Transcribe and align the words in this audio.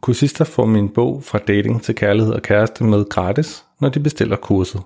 Kursister 0.00 0.44
får 0.44 0.66
min 0.66 0.88
bog 0.88 1.22
fra 1.24 1.38
dating 1.38 1.82
til 1.82 1.94
kærlighed 1.94 2.32
og 2.32 2.42
kæreste 2.42 2.84
med 2.84 3.08
gratis, 3.08 3.64
når 3.80 3.88
de 3.88 4.00
bestiller 4.00 4.36
kurset. 4.36 4.80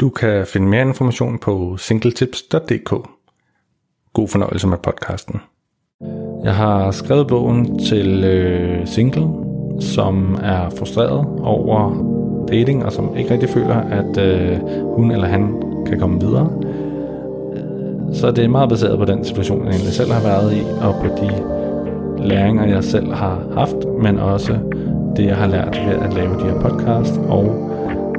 Du 0.00 0.08
kan 0.08 0.46
finde 0.46 0.66
mere 0.66 0.82
information 0.82 1.38
på 1.38 1.76
singletips.dk. 1.76 2.90
God 4.12 4.28
fornøjelse 4.28 4.66
med 4.66 4.78
podcasten. 4.78 5.40
Jeg 6.44 6.54
har 6.54 6.90
skrevet 6.90 7.26
bogen 7.26 7.78
til 7.78 8.24
øh, 8.24 8.86
single, 8.86 9.28
som 9.80 10.38
er 10.42 10.70
frustreret 10.70 11.26
over 11.40 11.94
dating, 12.48 12.84
og 12.84 12.92
som 12.92 13.16
ikke 13.16 13.30
rigtig 13.30 13.48
føler, 13.48 13.76
at 13.76 14.18
øh, 14.18 14.58
hun 14.96 15.10
eller 15.10 15.26
han 15.26 15.62
kan 15.86 15.98
komme 15.98 16.20
videre. 16.20 16.50
Øh, 17.56 18.14
så 18.14 18.30
det 18.30 18.44
er 18.44 18.48
meget 18.48 18.68
baseret 18.68 18.98
på 18.98 19.04
den 19.04 19.24
situation, 19.24 19.64
jeg 19.64 19.70
egentlig 19.70 19.92
selv 19.92 20.12
har 20.12 20.22
været 20.22 20.56
i, 20.56 20.60
og 20.80 20.94
på 21.00 21.06
de 21.06 21.54
læringer, 22.24 22.64
jeg 22.64 22.84
selv 22.84 23.12
har 23.12 23.38
haft, 23.54 23.76
men 24.02 24.18
også 24.18 24.52
det, 25.16 25.26
jeg 25.26 25.36
har 25.36 25.46
lært 25.46 25.80
ved 25.86 25.94
at 25.94 26.14
lave 26.14 26.34
de 26.34 26.44
her 26.44 26.60
podcast, 26.60 27.20
og 27.28 27.70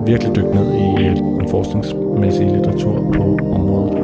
virkelig 0.06 0.36
dykke 0.36 0.56
ned 0.56 0.74
i 0.74 1.08
den 1.08 1.48
forskningsmæssige 1.50 2.54
litteratur 2.56 3.12
på 3.14 3.24
området. 3.52 3.95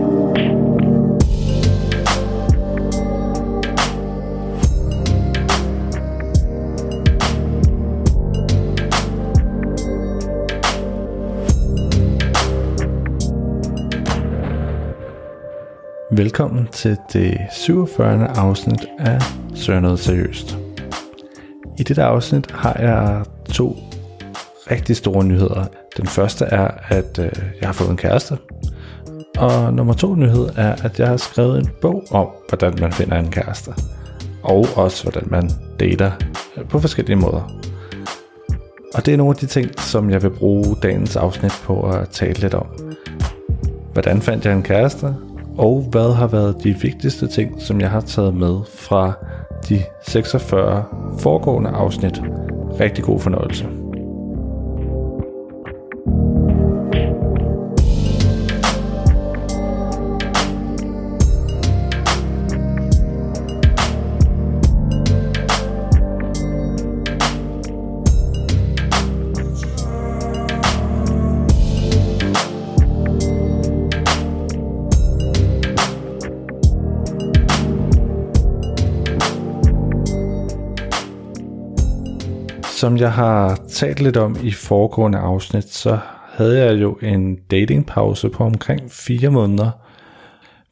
Velkommen 16.21 16.67
til 16.71 16.97
det 17.13 17.37
47. 17.51 18.27
afsnit 18.37 18.85
af 18.99 19.21
Søren 19.55 19.83
noget 19.83 19.99
seriøst. 19.99 20.57
I 21.79 21.83
dette 21.83 22.03
afsnit 22.03 22.51
har 22.51 22.75
jeg 22.79 23.25
to 23.53 23.77
rigtig 24.71 24.95
store 24.95 25.23
nyheder. 25.23 25.65
Den 25.97 26.07
første 26.07 26.45
er, 26.45 26.67
at 26.87 27.19
øh, 27.19 27.31
jeg 27.61 27.67
har 27.67 27.73
fået 27.73 27.89
en 27.89 27.97
kæreste. 27.97 28.37
Og 29.37 29.73
nummer 29.73 29.93
to 29.93 30.15
nyhed 30.15 30.49
er, 30.57 30.75
at 30.83 30.99
jeg 30.99 31.07
har 31.07 31.17
skrevet 31.17 31.59
en 31.59 31.69
bog 31.81 32.03
om, 32.11 32.27
hvordan 32.49 32.73
man 32.81 32.91
finder 32.91 33.19
en 33.19 33.31
kæreste. 33.31 33.71
Og 34.43 34.67
også, 34.75 35.03
hvordan 35.03 35.27
man 35.31 35.49
dater 35.79 36.11
øh, 36.57 36.67
på 36.67 36.79
forskellige 36.79 37.15
måder. 37.15 37.61
Og 38.93 39.05
det 39.05 39.13
er 39.13 39.17
nogle 39.17 39.31
af 39.31 39.35
de 39.35 39.45
ting, 39.45 39.79
som 39.79 40.09
jeg 40.09 40.23
vil 40.23 40.29
bruge 40.29 40.75
dagens 40.83 41.15
afsnit 41.15 41.61
på 41.63 41.89
at 41.89 42.09
tale 42.09 42.39
lidt 42.39 42.53
om. 42.53 42.67
Hvordan 43.93 44.21
fandt 44.21 44.45
jeg 44.45 44.53
en 44.53 44.63
kæreste? 44.63 45.15
Og 45.57 45.85
hvad 45.91 46.13
har 46.13 46.27
været 46.27 46.63
de 46.63 46.75
vigtigste 46.81 47.27
ting, 47.27 47.61
som 47.61 47.81
jeg 47.81 47.89
har 47.89 48.01
taget 48.01 48.33
med 48.33 48.59
fra 48.75 49.13
de 49.69 49.79
46 50.07 50.85
foregående 51.19 51.69
afsnit. 51.69 52.21
Rigtig 52.79 53.03
god 53.03 53.19
fornøjelse. 53.19 53.80
Som 82.81 82.97
jeg 82.97 83.11
har 83.11 83.59
talt 83.69 83.99
lidt 83.99 84.17
om 84.17 84.37
i 84.43 84.51
foregående 84.51 85.17
afsnit, 85.17 85.69
så 85.69 85.99
havde 86.31 86.65
jeg 86.65 86.81
jo 86.81 86.93
en 87.01 87.35
datingpause 87.35 88.29
på 88.29 88.43
omkring 88.43 88.91
4 88.91 89.29
måneder. 89.29 89.71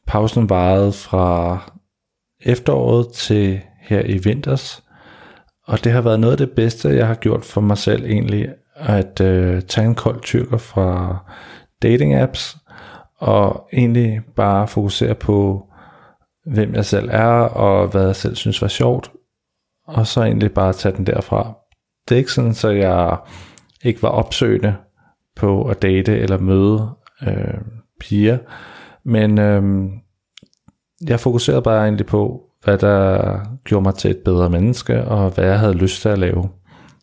Pausen 0.06 0.48
varede 0.48 0.92
fra 0.92 1.58
efteråret 2.40 3.12
til 3.12 3.60
her 3.80 4.02
i 4.04 4.18
vinters, 4.18 4.82
og 5.66 5.84
det 5.84 5.92
har 5.92 6.00
været 6.00 6.20
noget 6.20 6.32
af 6.32 6.38
det 6.38 6.50
bedste, 6.50 6.88
jeg 6.88 7.06
har 7.06 7.14
gjort 7.14 7.44
for 7.44 7.60
mig 7.60 7.78
selv 7.78 8.04
egentlig, 8.04 8.48
at 8.76 9.20
øh, 9.20 9.62
tage 9.62 9.86
en 9.86 9.94
kold 9.94 10.20
tyrker 10.22 10.58
fra 10.58 11.18
dating 11.82 12.14
apps, 12.14 12.56
og 13.18 13.68
egentlig 13.72 14.20
bare 14.36 14.68
fokusere 14.68 15.14
på, 15.14 15.66
hvem 16.46 16.74
jeg 16.74 16.84
selv 16.84 17.08
er, 17.12 17.32
og 17.40 17.88
hvad 17.88 18.06
jeg 18.06 18.16
selv 18.16 18.36
synes 18.36 18.62
var 18.62 18.68
sjovt, 18.68 19.10
og 19.86 20.06
så 20.06 20.22
egentlig 20.22 20.52
bare 20.52 20.72
tage 20.72 20.96
den 20.96 21.06
derfra. 21.06 21.60
Det 22.08 22.14
er 22.14 22.18
ikke 22.18 22.32
sådan, 22.32 22.54
så 22.54 22.68
jeg 22.68 23.16
ikke 23.84 24.02
var 24.02 24.08
opsøgende 24.08 24.74
på 25.36 25.64
at 25.64 25.82
date 25.82 26.18
eller 26.18 26.38
møde 26.38 26.90
øh, 27.26 27.60
piger, 28.00 28.38
men 29.04 29.38
øh, 29.38 29.90
jeg 31.06 31.20
fokuserede 31.20 31.62
bare 31.62 31.82
egentlig 31.82 32.06
på, 32.06 32.42
hvad 32.64 32.78
der 32.78 33.40
gjorde 33.64 33.82
mig 33.82 33.94
til 33.94 34.10
et 34.10 34.18
bedre 34.24 34.50
menneske, 34.50 35.04
og 35.04 35.30
hvad 35.30 35.44
jeg 35.44 35.58
havde 35.58 35.72
lyst 35.74 36.02
til 36.02 36.08
at 36.08 36.18
lave. 36.18 36.48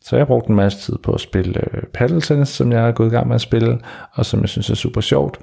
Så 0.01 0.17
jeg 0.17 0.27
brugte 0.27 0.49
en 0.49 0.55
masse 0.55 0.79
tid 0.79 0.97
på 1.03 1.11
at 1.11 1.21
spille 1.21 1.75
øh, 1.75 1.83
paddeltennis, 1.93 2.49
som 2.49 2.71
jeg 2.71 2.87
er 2.87 2.91
gået 2.91 3.07
i 3.07 3.11
gang 3.11 3.27
med 3.27 3.35
at 3.35 3.41
spille, 3.41 3.79
og 4.13 4.25
som 4.25 4.41
jeg 4.41 4.49
synes 4.49 4.69
er 4.69 4.75
super 4.75 5.01
sjovt. 5.01 5.39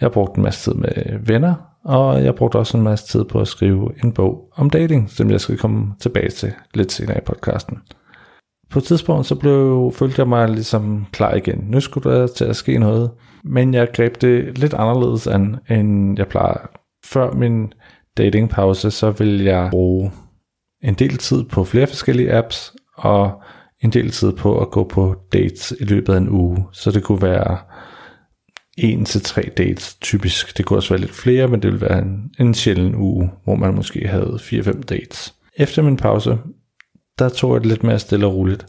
Jeg 0.00 0.12
brugte 0.12 0.38
en 0.38 0.42
masse 0.42 0.70
tid 0.70 0.78
med 0.78 1.18
venner, 1.26 1.54
og 1.84 2.24
jeg 2.24 2.34
brugte 2.34 2.56
også 2.56 2.76
en 2.76 2.82
masse 2.82 3.06
tid 3.06 3.24
på 3.24 3.40
at 3.40 3.48
skrive 3.48 3.90
en 4.04 4.12
bog 4.12 4.52
om 4.56 4.70
dating, 4.70 5.10
som 5.10 5.30
jeg 5.30 5.40
skal 5.40 5.58
komme 5.58 5.94
tilbage 6.00 6.30
til 6.30 6.52
lidt 6.74 6.92
senere 6.92 7.18
i 7.18 7.24
podcasten 7.26 7.78
på 8.70 8.78
et 8.78 8.84
tidspunkt, 8.84 9.26
så 9.26 9.34
blev, 9.34 9.92
følte 9.94 10.20
jeg 10.20 10.28
mig 10.28 10.48
ligesom 10.48 11.06
klar 11.12 11.34
igen. 11.34 11.64
Nu 11.68 11.80
skulle 11.80 12.10
der 12.10 12.26
til 12.26 12.44
at 12.44 12.56
ske 12.56 12.78
noget. 12.78 13.10
Men 13.44 13.74
jeg 13.74 13.88
greb 13.94 14.20
det 14.20 14.58
lidt 14.58 14.74
anderledes 14.74 15.26
an, 15.26 15.56
end 15.70 16.18
jeg 16.18 16.28
plejer. 16.28 16.70
Før 17.04 17.32
min 17.32 17.72
datingpause, 18.16 18.90
så 18.90 19.10
vil 19.10 19.42
jeg 19.42 19.68
bruge 19.70 20.10
en 20.82 20.94
del 20.94 21.16
tid 21.16 21.44
på 21.44 21.64
flere 21.64 21.86
forskellige 21.86 22.32
apps, 22.32 22.74
og 22.96 23.42
en 23.80 23.90
del 23.90 24.10
tid 24.10 24.32
på 24.32 24.60
at 24.60 24.70
gå 24.70 24.84
på 24.84 25.14
dates 25.32 25.74
i 25.80 25.84
løbet 25.84 26.12
af 26.12 26.18
en 26.18 26.28
uge. 26.28 26.66
Så 26.72 26.90
det 26.90 27.02
kunne 27.02 27.22
være 27.22 27.58
en 28.78 29.04
til 29.04 29.20
tre 29.20 29.50
dates 29.56 29.94
typisk. 29.94 30.58
Det 30.58 30.64
kunne 30.64 30.78
også 30.78 30.88
være 30.88 31.00
lidt 31.00 31.14
flere, 31.14 31.48
men 31.48 31.62
det 31.62 31.72
ville 31.72 31.88
være 31.88 31.98
en, 31.98 32.30
en 32.40 32.54
sjælden 32.54 32.94
uge, 32.94 33.30
hvor 33.44 33.54
man 33.54 33.74
måske 33.74 34.08
havde 34.08 34.38
4-5 34.42 34.82
dates. 34.82 35.34
Efter 35.56 35.82
min 35.82 35.96
pause, 35.96 36.38
der 37.20 37.28
tog 37.28 37.54
jeg 37.54 37.60
det 37.60 37.68
lidt 37.68 37.82
mere 37.82 37.98
stille 37.98 38.26
og 38.26 38.34
roligt. 38.34 38.66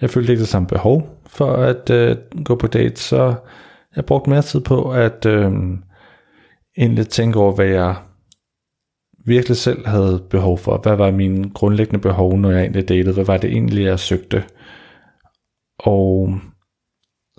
Jeg 0.00 0.10
følte 0.10 0.32
ikke 0.32 0.40
det 0.40 0.48
samme 0.48 0.68
behov 0.68 1.20
for 1.26 1.52
at 1.52 1.90
øh, 1.90 2.16
gå 2.44 2.54
på 2.54 2.66
date, 2.66 3.00
så 3.00 3.34
jeg 3.96 4.04
brugte 4.04 4.30
mere 4.30 4.42
tid 4.42 4.60
på 4.60 4.90
at 4.90 5.26
øh, 5.26 5.52
egentlig 6.78 7.08
tænke 7.08 7.38
over, 7.38 7.52
hvad 7.52 7.66
jeg 7.66 7.96
virkelig 9.26 9.56
selv 9.56 9.86
havde 9.86 10.24
behov 10.30 10.58
for. 10.58 10.78
Hvad 10.78 10.96
var 10.96 11.10
mine 11.10 11.50
grundlæggende 11.50 12.00
behov, 12.00 12.38
når 12.38 12.50
jeg 12.50 12.60
egentlig 12.60 12.88
datede? 12.88 13.14
Hvad 13.14 13.24
var 13.24 13.36
det 13.36 13.50
egentlig, 13.50 13.84
jeg 13.84 13.98
søgte? 13.98 14.44
Og 15.78 16.34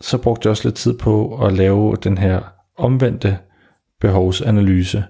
så 0.01 0.17
brugte 0.17 0.45
jeg 0.45 0.51
også 0.51 0.67
lidt 0.67 0.75
tid 0.75 0.97
på 0.97 1.45
at 1.45 1.53
lave 1.53 1.95
den 2.03 2.17
her 2.17 2.41
omvendte 2.77 3.37
behovsanalyse. 4.01 5.03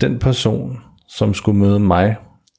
Den 0.00 0.18
person, 0.18 0.80
som 1.08 1.34
skulle 1.34 1.58
møde 1.58 1.80
mig, 1.80 2.16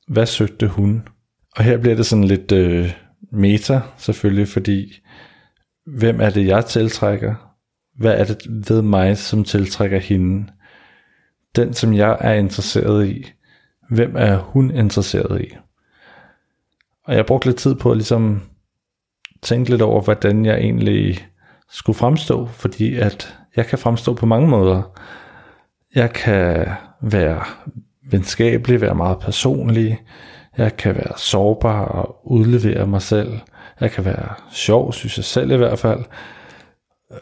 hvad 0.08 0.26
søgte 0.26 0.68
hun? 0.68 1.08
Og 1.56 1.64
her 1.64 1.78
bliver 1.78 1.96
det 1.96 2.06
sådan 2.06 2.24
lidt 2.24 2.52
øh, 2.52 2.94
meta 3.32 3.82
selvfølgelig, 3.98 4.48
fordi 4.48 5.02
hvem 5.86 6.22
er 6.22 6.30
det, 6.30 6.48
jeg 6.48 6.66
tiltrækker? 6.66 7.36
Hvad 7.98 8.14
er 8.14 8.24
det 8.24 8.38
ved 8.68 8.82
mig, 8.82 9.18
som 9.18 9.44
tiltrækker 9.44 10.00
hende? 10.00 10.52
Den, 11.56 11.74
som 11.74 11.94
jeg 11.94 12.18
er 12.20 12.34
interesseret 12.34 13.08
i, 13.08 13.32
hvem 13.90 14.16
er 14.18 14.38
hun 14.38 14.72
interesseret 14.72 15.42
i? 15.42 15.56
Og 17.06 17.16
jeg 17.16 17.26
brugte 17.26 17.48
lidt 17.48 17.58
tid 17.58 17.76
på 17.76 17.92
at 17.92 17.98
ligesom 17.98 18.42
tænke 19.42 19.70
lidt 19.70 19.82
over, 19.82 20.02
hvordan 20.02 20.46
jeg 20.46 20.58
egentlig 20.58 21.28
skulle 21.70 21.98
fremstå, 21.98 22.48
fordi 22.48 22.96
at 22.96 23.38
jeg 23.56 23.66
kan 23.66 23.80
fremstå 23.80 24.14
på 24.14 24.26
mange 24.26 24.48
måder. 24.48 25.00
Jeg 25.96 26.14
kan 26.14 26.68
være 27.02 27.44
venskabelig, 28.12 28.82
være 28.82 28.96
meget 28.96 29.20
personlig, 29.20 30.00
jeg 30.58 30.78
kan 30.78 30.96
være 30.96 31.18
sårbar 31.18 31.86
og 31.86 32.32
udlevere 32.32 32.88
mig 32.88 33.02
selv. 33.02 33.40
Jeg 33.80 33.92
kan 33.92 34.06
være 34.06 34.28
sjov, 34.52 34.94
synes 34.94 35.18
jeg 35.18 35.26
selv 35.26 35.52
i 35.52 35.58
hvert 35.58 35.80
fald. 35.80 36.00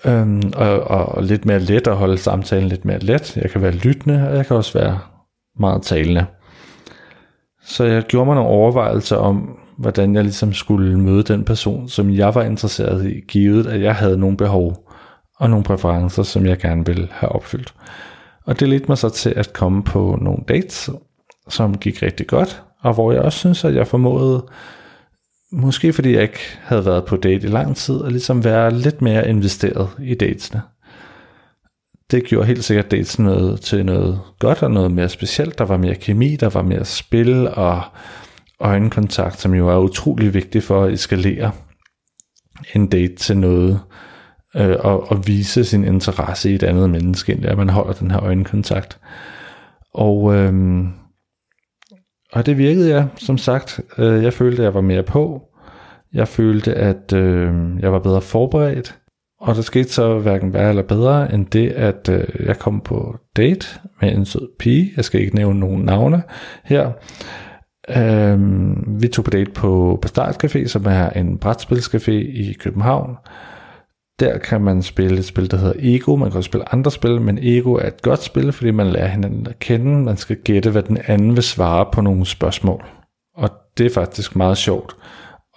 Øhm, 0.06 0.54
og, 0.56 0.80
og 0.82 1.24
lidt 1.24 1.46
mere 1.46 1.60
let 1.60 1.88
at 1.88 1.96
holde 1.96 2.18
samtalen 2.18 2.70
lidt 2.70 2.86
mere 2.86 3.00
let. 3.00 3.38
Jeg 3.38 3.50
kan 3.52 3.62
være 3.62 3.72
lyttende, 3.72 4.30
og 4.30 4.36
jeg 4.36 4.46
kan 4.46 4.56
også 4.56 4.80
være 4.80 5.00
meget 5.60 5.82
talende. 5.82 6.26
Så 7.64 7.84
jeg 7.84 8.04
gjorde 8.04 8.26
mig 8.26 8.36
nogle 8.36 8.50
overvejelser 8.50 9.18
om, 9.18 9.58
hvordan 9.78 10.16
jeg 10.16 10.24
ligesom 10.24 10.54
skulle 10.54 11.00
møde 11.00 11.24
den 11.24 11.46
person, 11.46 11.90
som 11.90 12.10
jeg 12.10 12.36
var 12.36 12.44
interesseret 12.44 13.06
i, 13.06 13.22
givet 13.28 13.68
at 13.68 13.82
jeg 13.82 13.96
havde 13.96 14.18
nogle 14.18 14.38
behov 14.38 14.90
og 15.40 15.50
nogle 15.50 15.64
præferencer, 15.64 16.24
som 16.24 16.46
jeg 16.46 16.58
gerne 16.58 16.86
ville 16.86 17.08
have 17.12 17.32
opfyldt. 17.32 17.74
Og 18.46 18.60
det 18.60 18.70
ledte 18.70 18.86
mig 18.88 18.98
så 18.98 19.10
til 19.10 19.30
at 19.30 19.54
komme 19.54 19.84
på 19.84 20.18
nogle 20.22 20.44
dates, 20.48 20.90
som 21.50 21.78
gik 21.78 22.04
rigtig 22.04 22.28
godt, 22.28 22.64
og 22.82 22.94
hvor 22.94 23.12
jeg 23.12 23.22
også 23.22 23.40
synes, 23.40 23.66
at 23.66 23.76
jeg 23.76 23.88
formåede, 23.88 24.46
måske 25.52 25.94
fordi 25.94 26.14
jeg 26.14 26.22
ikke 26.22 26.40
havde 26.62 26.86
været 26.86 27.06
på 27.06 27.16
date 27.18 27.48
i 27.48 27.52
lang 27.52 27.76
tid, 27.76 28.04
at 28.06 28.12
ligesom 28.12 28.44
være 28.44 28.74
lidt 28.74 29.02
mere 29.02 29.30
investeret 29.30 29.90
i 30.02 30.16
datesene. 30.16 30.62
Det 32.12 32.24
gjorde 32.24 32.48
helt 32.48 32.64
sikkert 32.64 32.92
dates 32.92 33.20
noget 33.20 33.62
til 33.62 33.86
noget 33.86 34.20
godt 34.40 34.64
og 34.64 34.72
noget 34.72 34.92
mere 34.92 35.10
specielt. 35.10 35.58
Der 35.58 35.66
var 35.66 35.78
mere 35.78 35.96
kemi, 35.96 36.36
der 36.36 36.50
var 36.50 36.62
mere 36.62 36.86
spil 36.86 37.48
og 37.48 37.82
øjenkontakt, 38.60 39.40
som 39.40 39.54
jo 39.54 39.70
er 39.70 39.78
utrolig 39.78 40.34
vigtigt 40.34 40.64
for 40.64 40.84
at 40.84 40.94
eskalere 40.94 41.52
en 42.76 42.88
date 42.88 43.16
til 43.16 43.38
noget, 43.38 43.80
øh, 44.56 44.76
og, 44.80 45.12
og 45.12 45.28
vise 45.28 45.66
sin 45.66 45.84
interesse 45.84 46.52
i 46.52 46.56
et 46.56 46.64
andet 46.64 46.90
menneske, 46.90 47.40
at 47.44 47.58
man 47.58 47.70
holder 47.70 47.94
den 47.94 48.12
her 48.12 48.24
øjenkontakt. 48.24 49.00
Og, 49.94 50.36
øh, 50.36 50.84
og 52.32 52.46
det 52.46 52.58
virkede 52.58 52.90
jeg, 52.90 53.08
som 53.16 53.38
sagt. 53.38 53.80
Øh, 53.98 54.24
jeg 54.24 54.34
følte, 54.34 54.62
at 54.62 54.66
jeg 54.66 54.74
var 54.74 54.82
mere 54.82 55.04
på. 55.04 55.42
Jeg 56.14 56.28
følte, 56.28 56.74
at 56.74 57.14
øh, 57.14 57.54
jeg 57.80 57.94
var 57.94 58.00
bedre 58.00 58.22
forberedt. 58.22 58.98
Og 59.40 59.56
der 59.56 59.62
skete 59.62 59.90
så 59.90 60.20
hverken 60.20 60.54
værre 60.54 60.70
eller 60.70 60.84
bedre, 60.84 61.34
end 61.34 61.46
det, 61.46 61.70
at 61.70 62.10
øh, 62.10 62.46
jeg 62.46 62.60
kom 62.60 62.82
på 62.82 63.18
date 63.38 63.68
med 64.02 64.12
en 64.12 64.26
sød 64.26 64.48
pige. 64.60 64.92
Jeg 64.96 65.06
skal 65.06 65.22
ikke 65.22 65.36
nævne 65.36 65.60
nogen 65.60 65.82
navne 65.82 66.24
her. 66.64 66.92
Øh, 67.90 68.40
vi 69.02 69.08
tog 69.08 69.26
på 69.26 69.32
date 69.32 69.52
på 69.52 70.00
på 70.02 70.08
Café, 70.44 70.68
som 70.68 70.86
er 70.86 71.10
en 71.10 71.38
brætspilscafé 71.38 72.12
i 72.12 72.56
København. 72.60 73.16
Der 74.22 74.38
kan 74.38 74.62
man 74.62 74.82
spille 74.82 75.18
et 75.18 75.26
spil, 75.26 75.52
der 75.52 75.58
hedder 75.58 75.74
Ego. 75.80 76.16
Man 76.16 76.30
kan 76.30 76.38
også 76.38 76.48
spille 76.48 76.74
andre 76.74 76.92
spil, 76.92 77.22
men 77.22 77.40
Ego 77.42 77.74
er 77.74 77.88
et 77.88 78.02
godt 78.02 78.24
spil, 78.24 78.52
fordi 78.52 78.72
man 78.72 78.88
lærer 78.88 79.08
hinanden 79.08 79.48
at 79.48 79.60
kende. 79.60 80.04
Man 80.04 80.18
skal 80.18 80.36
gætte, 80.36 80.70
hvad 80.70 80.84
den 80.84 80.98
anden 81.08 81.36
vil 81.36 81.44
svare 81.44 81.86
på 81.92 82.02
nogle 82.02 82.26
spørgsmål. 82.26 82.84
Og 83.38 83.50
det 83.78 83.86
er 83.86 83.94
faktisk 83.94 84.36
meget 84.36 84.58
sjovt. 84.58 84.96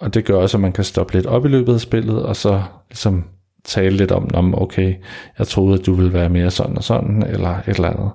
Og 0.01 0.13
det 0.13 0.25
gør 0.25 0.35
også, 0.35 0.57
at 0.57 0.61
man 0.61 0.71
kan 0.71 0.83
stoppe 0.83 1.13
lidt 1.13 1.25
op 1.25 1.45
i 1.45 1.47
løbet 1.47 1.73
af 1.73 1.79
spillet, 1.79 2.23
og 2.23 2.35
så 2.35 2.61
ligesom 2.89 3.23
tale 3.65 3.97
lidt 3.97 4.11
om, 4.11 4.29
om 4.33 4.61
okay, 4.61 4.95
jeg 5.39 5.47
troede, 5.47 5.79
at 5.79 5.85
du 5.85 5.93
ville 5.93 6.13
være 6.13 6.29
mere 6.29 6.51
sådan 6.51 6.77
og 6.77 6.83
sådan, 6.83 7.23
eller 7.23 7.49
et 7.49 7.75
eller 7.75 7.89
andet. 7.89 8.11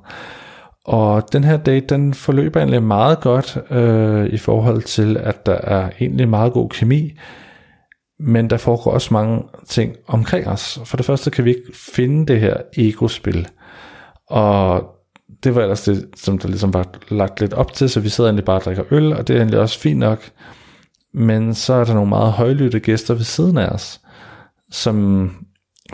Og 0.85 1.33
den 1.33 1.45
her 1.45 1.57
date, 1.57 1.87
den 1.87 2.15
forløber 2.15 2.61
egentlig 2.61 2.83
meget 2.83 3.21
godt 3.21 3.59
øh, 3.71 4.27
i 4.27 4.37
forhold 4.37 4.83
til, 4.83 5.17
at 5.17 5.47
der 5.47 5.59
er 5.63 5.91
egentlig 6.01 6.29
meget 6.29 6.53
god 6.53 6.69
kemi, 6.69 7.13
men 8.21 8.51
der 8.51 8.57
foregår 8.57 8.91
også 8.91 9.15
mange 9.15 9.43
ting 9.69 9.97
omkring 10.07 10.49
os. 10.49 10.81
For 10.85 10.97
det 10.97 11.07
første 11.07 11.31
kan 11.31 11.45
vi 11.45 11.51
ikke 11.51 11.73
finde 11.75 12.33
det 12.33 12.41
her 12.41 12.57
egospil. 12.77 13.49
Og 14.27 14.85
det 15.45 15.55
var 15.55 15.63
ellers 15.63 15.85
det, 15.85 16.09
som 16.17 16.39
der 16.39 16.49
ligesom 16.49 16.75
var 16.75 16.87
lagt 17.09 17.41
lidt 17.41 17.55
op 17.55 17.73
til, 17.73 17.91
så 17.91 18.01
vi 18.01 18.09
sidder 18.09 18.31
egentlig 18.31 18.45
bare 18.45 18.57
og 18.57 18.63
drikker 18.63 18.85
øl, 18.91 19.13
og 19.13 19.29
det 19.29 19.37
er 19.37 19.41
egentlig 19.41 19.61
også 19.61 19.79
fint 19.79 19.99
nok. 19.99 20.31
Men 21.15 21.55
så 21.55 21.73
er 21.75 21.85
der 21.85 21.95
nogle 21.95 22.09
meget 22.09 22.33
højlytte 22.33 22.81
gæster 22.81 23.15
ved 23.15 23.25
siden 23.25 23.59
af 23.59 23.67
os, 23.67 24.01
som 24.71 25.31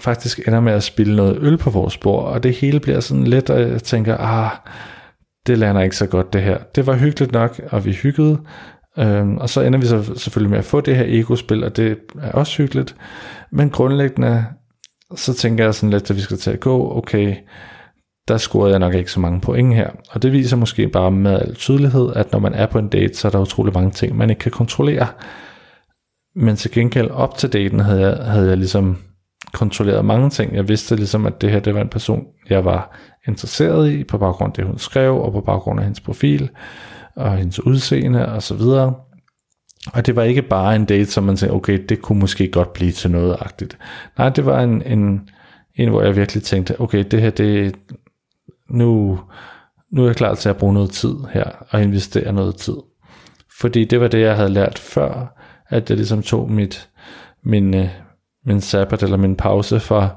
faktisk 0.00 0.48
ender 0.48 0.60
med 0.60 0.72
at 0.72 0.82
spille 0.82 1.16
noget 1.16 1.38
øl 1.40 1.56
på 1.56 1.70
vores 1.70 1.96
bord, 1.96 2.24
og 2.24 2.42
det 2.42 2.54
hele 2.54 2.80
bliver 2.80 3.00
sådan 3.00 3.24
lidt, 3.24 3.50
og 3.50 3.60
jeg 3.60 3.82
tænker, 3.82 4.16
ah, 4.16 4.50
det 5.46 5.58
lander 5.58 5.82
ikke 5.82 5.96
så 5.96 6.06
godt 6.06 6.32
det 6.32 6.42
her. 6.42 6.58
Det 6.74 6.86
var 6.86 6.94
hyggeligt 6.94 7.32
nok, 7.32 7.60
og 7.70 7.84
vi 7.84 7.92
hyggede, 7.92 8.38
øhm, 8.98 9.36
og 9.36 9.50
så 9.50 9.60
ender 9.60 9.78
vi 9.78 9.86
så 9.86 10.12
selvfølgelig 10.16 10.50
med 10.50 10.58
at 10.58 10.64
få 10.64 10.80
det 10.80 10.96
her 10.96 11.04
ego-spil, 11.08 11.64
og 11.64 11.76
det 11.76 11.98
er 12.22 12.32
også 12.32 12.56
hyggeligt, 12.56 12.96
men 13.50 13.70
grundlæggende, 13.70 14.44
så 15.16 15.34
tænker 15.34 15.64
jeg 15.64 15.74
sådan 15.74 15.90
lidt, 15.90 16.10
at 16.10 16.16
vi 16.16 16.20
skal 16.20 16.36
til 16.36 16.50
at 16.50 16.60
gå, 16.60 16.96
okay, 16.96 17.36
der 18.28 18.36
scorede 18.36 18.70
jeg 18.70 18.78
nok 18.78 18.94
ikke 18.94 19.12
så 19.12 19.20
mange 19.20 19.40
point 19.40 19.74
her. 19.74 19.90
Og 20.10 20.22
det 20.22 20.32
viser 20.32 20.56
måske 20.56 20.88
bare 20.88 21.10
med 21.10 21.40
al 21.40 21.54
tydelighed, 21.54 22.12
at 22.16 22.32
når 22.32 22.38
man 22.38 22.54
er 22.54 22.66
på 22.66 22.78
en 22.78 22.88
date, 22.88 23.14
så 23.14 23.28
er 23.28 23.32
der 23.32 23.38
utrolig 23.38 23.74
mange 23.74 23.90
ting, 23.90 24.16
man 24.16 24.30
ikke 24.30 24.40
kan 24.40 24.52
kontrollere. 24.52 25.06
Men 26.36 26.56
til 26.56 26.70
gengæld 26.70 27.10
op 27.10 27.38
til 27.38 27.52
daten 27.52 27.80
havde 27.80 28.00
jeg, 28.00 28.16
havde 28.16 28.48
jeg 28.48 28.56
ligesom 28.56 28.98
kontrolleret 29.52 30.04
mange 30.04 30.30
ting. 30.30 30.54
Jeg 30.54 30.68
vidste 30.68 30.96
ligesom, 30.96 31.26
at 31.26 31.40
det 31.40 31.50
her 31.50 31.60
det 31.60 31.74
var 31.74 31.80
en 31.80 31.88
person, 31.88 32.24
jeg 32.50 32.64
var 32.64 32.96
interesseret 33.28 33.90
i, 33.90 34.04
på 34.04 34.18
baggrund 34.18 34.50
af 34.50 34.54
det, 34.54 34.64
hun 34.64 34.78
skrev, 34.78 35.16
og 35.16 35.32
på 35.32 35.40
baggrund 35.40 35.80
af 35.80 35.84
hendes 35.84 36.00
profil, 36.00 36.50
og 37.16 37.36
hendes 37.36 37.66
udseende, 37.66 38.28
og 38.28 38.42
så 38.42 38.54
videre. 38.54 38.94
Og 39.92 40.06
det 40.06 40.16
var 40.16 40.22
ikke 40.22 40.42
bare 40.42 40.76
en 40.76 40.84
date, 40.84 41.10
som 41.10 41.24
man 41.24 41.36
sagde, 41.36 41.54
okay, 41.54 41.84
det 41.88 42.02
kunne 42.02 42.18
måske 42.18 42.48
godt 42.48 42.72
blive 42.72 42.92
til 42.92 43.10
noget 43.10 43.36
agtigt. 43.40 43.78
Nej, 44.18 44.28
det 44.28 44.46
var 44.46 44.60
en, 44.60 44.82
en, 44.82 45.28
en, 45.74 45.88
hvor 45.88 46.02
jeg 46.02 46.16
virkelig 46.16 46.42
tænkte, 46.42 46.80
okay, 46.80 47.04
det 47.10 47.20
her, 47.20 47.30
det, 47.30 47.76
nu, 48.70 49.18
nu 49.92 50.02
er 50.02 50.06
jeg 50.06 50.16
klar 50.16 50.34
til 50.34 50.48
at 50.48 50.56
bruge 50.56 50.74
noget 50.74 50.90
tid 50.90 51.14
her, 51.32 51.44
og 51.70 51.82
investere 51.82 52.32
noget 52.32 52.56
tid. 52.56 52.76
Fordi 53.60 53.84
det 53.84 54.00
var 54.00 54.08
det, 54.08 54.20
jeg 54.20 54.36
havde 54.36 54.50
lært 54.50 54.78
før, 54.78 55.36
at 55.68 55.90
jeg 55.90 55.96
ligesom 55.96 56.22
tog 56.22 56.50
mit, 56.50 56.88
min, 57.44 57.74
øh, 57.74 57.88
min 58.46 58.60
sabbat 58.60 59.02
eller 59.02 59.16
min 59.16 59.36
pause 59.36 59.80
fra, 59.80 60.08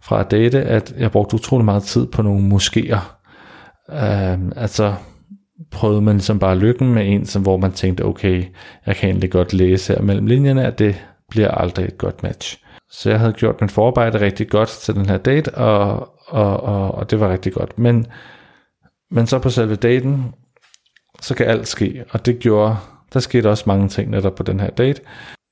fra 0.00 0.20
at 0.20 0.30
date, 0.30 0.62
at 0.62 0.94
jeg 0.98 1.10
brugte 1.10 1.34
utrolig 1.34 1.64
meget 1.64 1.82
tid 1.82 2.06
på 2.06 2.22
nogle 2.22 2.56
moskéer. 2.56 2.98
Uh, 3.88 4.50
altså 4.56 4.94
prøvede 5.70 6.00
man 6.00 6.14
ligesom 6.14 6.38
bare 6.38 6.58
lykken 6.58 6.94
med 6.94 7.12
en, 7.12 7.26
som, 7.26 7.42
hvor 7.42 7.56
man 7.56 7.72
tænkte, 7.72 8.04
okay, 8.04 8.44
jeg 8.86 8.96
kan 8.96 9.08
egentlig 9.08 9.30
godt 9.30 9.52
læse 9.52 9.94
her 9.94 10.02
mellem 10.02 10.26
linjerne, 10.26 10.64
at 10.64 10.78
det 10.78 11.04
bliver 11.30 11.48
aldrig 11.48 11.84
et 11.84 11.98
godt 11.98 12.22
match. 12.22 12.62
Så 12.90 13.10
jeg 13.10 13.20
havde 13.20 13.32
gjort 13.32 13.60
min 13.60 13.70
forarbejde 13.70 14.20
rigtig 14.20 14.48
godt 14.48 14.68
til 14.68 14.94
den 14.94 15.06
her 15.06 15.16
date, 15.16 15.54
og, 15.54 16.08
og, 16.26 16.60
og, 16.60 16.94
og 16.94 17.10
det 17.10 17.20
var 17.20 17.32
rigtig 17.32 17.52
godt. 17.52 17.78
Men, 17.78 18.06
men 19.10 19.26
så 19.26 19.38
på 19.38 19.50
selve 19.50 19.76
daten, 19.76 20.34
så 21.20 21.34
kan 21.34 21.46
alt 21.46 21.68
ske, 21.68 22.04
og 22.10 22.26
det 22.26 22.38
gjorde, 22.38 22.76
der 23.12 23.20
skete 23.20 23.50
også 23.50 23.64
mange 23.66 23.88
ting 23.88 24.10
netop 24.10 24.34
på 24.34 24.42
den 24.42 24.60
her 24.60 24.70
date. 24.70 25.02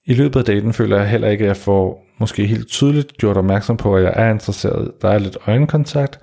I 0.07 0.15
løbet 0.15 0.41
af 0.41 0.45
daten 0.45 0.73
føler 0.73 0.97
jeg 0.97 1.09
heller 1.09 1.29
ikke, 1.29 1.45
at 1.45 1.49
jeg 1.49 1.57
får 1.57 2.07
måske 2.19 2.47
helt 2.47 2.69
tydeligt 2.69 3.17
gjort 3.17 3.37
opmærksom 3.37 3.77
på, 3.77 3.97
at 3.97 4.03
jeg 4.03 4.13
er 4.17 4.31
interesseret. 4.31 4.93
Der 5.03 5.09
er 5.09 5.19
lidt 5.19 5.37
øjenkontakt, 5.47 6.19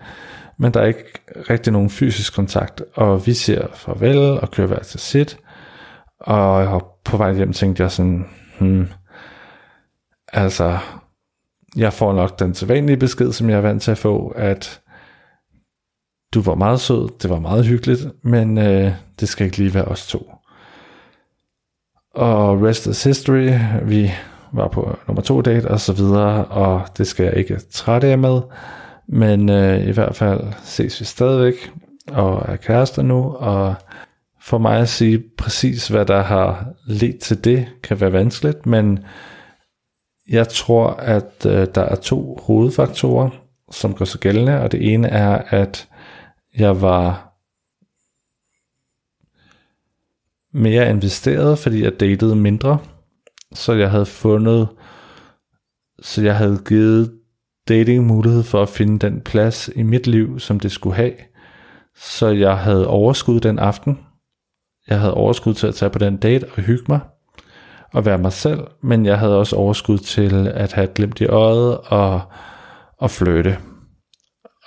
men 0.61 0.73
der 0.73 0.81
er 0.81 0.85
ikke 0.85 1.03
rigtig 1.49 1.73
nogen 1.73 1.89
fysisk 1.89 2.35
kontakt. 2.35 2.83
Og 2.93 3.27
vi 3.27 3.33
siger 3.33 3.67
farvel 3.73 4.17
og 4.17 4.51
kører 4.51 4.67
hver 4.67 4.79
til 4.79 4.99
sit. 4.99 5.37
Og 6.19 6.83
på 7.03 7.17
vej 7.17 7.33
hjem 7.33 7.53
tænkte 7.53 7.83
jeg 7.83 7.91
sådan, 7.91 8.25
hmm, 8.59 8.87
altså, 10.33 10.77
jeg 11.77 11.93
får 11.93 12.13
nok 12.13 12.39
den 12.39 12.53
sædvanlige 12.53 12.97
besked, 12.97 13.31
som 13.31 13.49
jeg 13.49 13.57
er 13.57 13.61
vant 13.61 13.81
til 13.81 13.91
at 13.91 13.97
få, 13.97 14.27
at 14.27 14.81
du 16.33 16.41
var 16.41 16.55
meget 16.55 16.79
sød, 16.79 17.09
det 17.21 17.29
var 17.29 17.39
meget 17.39 17.65
hyggeligt, 17.65 18.07
men 18.23 18.57
øh, 18.57 18.91
det 19.19 19.29
skal 19.29 19.45
ikke 19.45 19.57
lige 19.57 19.73
være 19.73 19.85
os 19.85 20.07
to. 20.07 20.31
Og 22.15 22.63
rest 22.63 22.87
is 22.87 23.03
history, 23.03 23.49
vi 23.83 24.11
var 24.53 24.67
på 24.67 24.97
nummer 25.07 25.21
to 25.21 25.41
date 25.41 25.67
og 25.67 25.79
så 25.79 25.93
videre, 25.93 26.45
og 26.45 26.87
det 26.97 27.07
skal 27.07 27.23
jeg 27.23 27.37
ikke 27.37 27.59
trætte 27.71 28.07
jer 28.07 28.15
med, 28.15 28.41
men 29.07 29.49
øh, 29.49 29.87
i 29.87 29.91
hvert 29.91 30.15
fald 30.15 30.41
ses 30.63 30.99
vi 30.99 31.05
stadigvæk, 31.05 31.71
og 32.07 32.45
er 32.47 32.55
kærester 32.55 33.01
nu, 33.01 33.33
og 33.33 33.75
for 34.41 34.57
mig 34.57 34.79
at 34.79 34.89
sige 34.89 35.23
præcis, 35.37 35.87
hvad 35.87 36.05
der 36.05 36.21
har 36.21 36.65
ledt 36.85 37.19
til 37.19 37.43
det, 37.43 37.67
kan 37.83 38.01
være 38.01 38.13
vanskeligt, 38.13 38.65
men 38.65 38.99
jeg 40.29 40.47
tror, 40.47 40.87
at 40.87 41.45
øh, 41.45 41.67
der 41.75 41.81
er 41.81 41.95
to 41.95 42.39
hovedfaktorer, 42.43 43.29
som 43.71 43.95
gør 43.95 44.05
sig 44.05 44.19
gældende, 44.19 44.61
og 44.61 44.71
det 44.71 44.93
ene 44.93 45.07
er, 45.07 45.37
at 45.47 45.89
jeg 46.57 46.81
var 46.81 47.31
mere 50.53 50.89
investeret, 50.89 51.59
fordi 51.59 51.83
jeg 51.83 51.99
datede 51.99 52.35
mindre, 52.35 52.77
så 53.53 53.73
jeg 53.73 53.91
havde 53.91 54.05
fundet, 54.05 54.67
så 56.01 56.21
jeg 56.21 56.37
havde 56.37 56.61
givet 56.67 57.20
dating 57.71 58.05
mulighed 58.05 58.43
for 58.43 58.61
at 58.61 58.69
finde 58.69 58.99
den 58.99 59.21
plads 59.21 59.69
i 59.75 59.83
mit 59.83 60.07
liv, 60.07 60.39
som 60.39 60.59
det 60.59 60.71
skulle 60.71 60.95
have. 60.95 61.13
Så 61.95 62.27
jeg 62.27 62.57
havde 62.57 62.87
overskud 62.87 63.39
den 63.39 63.59
aften. 63.59 63.99
Jeg 64.87 64.99
havde 64.99 65.13
overskud 65.13 65.53
til 65.53 65.67
at 65.67 65.75
tage 65.75 65.89
på 65.89 65.99
den 65.99 66.17
date 66.17 66.45
og 66.55 66.63
hygge 66.63 66.85
mig 66.87 66.99
og 67.93 68.05
være 68.05 68.17
mig 68.17 68.33
selv, 68.33 68.59
men 68.83 69.05
jeg 69.05 69.19
havde 69.19 69.39
også 69.39 69.55
overskud 69.55 69.97
til 69.97 70.47
at 70.47 70.73
have 70.73 70.87
glemt 70.87 71.21
i 71.21 71.25
øjet 71.25 71.77
og, 71.77 72.21
og 72.97 73.11
flytte. 73.11 73.57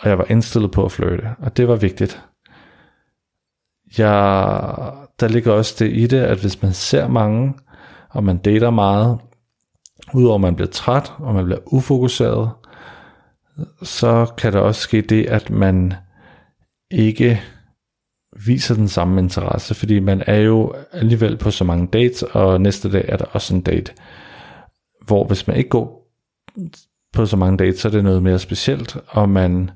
Og 0.01 0.09
jeg 0.09 0.19
var 0.19 0.27
indstillet 0.29 0.71
på 0.71 0.85
at 0.85 0.93
flytte, 0.93 1.25
og 1.39 1.57
det 1.57 1.69
var 1.69 1.77
vigtigt. 1.77 2.23
Jeg 3.99 4.13
der 5.21 5.29
ligger 5.29 5.53
også 5.53 5.77
det 5.79 5.93
i 5.93 6.07
det, 6.07 6.21
at 6.21 6.39
hvis 6.39 6.63
man 6.63 6.73
ser 6.73 7.09
mange, 7.09 7.55
og 8.11 8.25
man 8.25 8.37
dater 8.37 8.71
meget, 8.71 9.19
udover 10.15 10.35
at 10.35 10.41
man 10.41 10.57
bliver 10.57 10.71
træt, 10.71 11.13
og 11.19 11.35
man 11.35 11.45
bliver 11.45 11.61
ufokuseret, 11.67 12.51
så 13.83 14.33
kan 14.39 14.53
der 14.53 14.59
også 14.59 14.81
ske 14.81 15.01
det, 15.01 15.27
at 15.27 15.51
man 15.51 15.95
ikke 16.91 17.43
viser 18.47 18.75
den 18.75 18.89
samme 18.89 19.21
interesse, 19.21 19.75
fordi 19.75 20.01
man 20.01 20.23
er 20.27 20.41
jo 20.41 20.75
alligevel 20.93 21.37
på 21.37 21.51
så 21.51 21.65
mange 21.65 21.87
dates, 21.87 22.23
og 22.23 22.61
næste 22.61 22.93
dag 22.93 23.05
er 23.09 23.17
der 23.17 23.25
også 23.25 23.55
en 23.55 23.61
date. 23.61 23.93
Hvor 25.07 25.25
hvis 25.25 25.47
man 25.47 25.57
ikke 25.57 25.71
går 25.71 26.11
på 27.13 27.27
så 27.27 27.37
mange 27.37 27.59
dates, 27.59 27.81
så 27.81 27.89
er 27.89 27.93
det 27.93 28.05
noget 28.05 28.23
mere 28.23 28.39
specielt, 28.39 28.97
og 29.07 29.29
man 29.29 29.71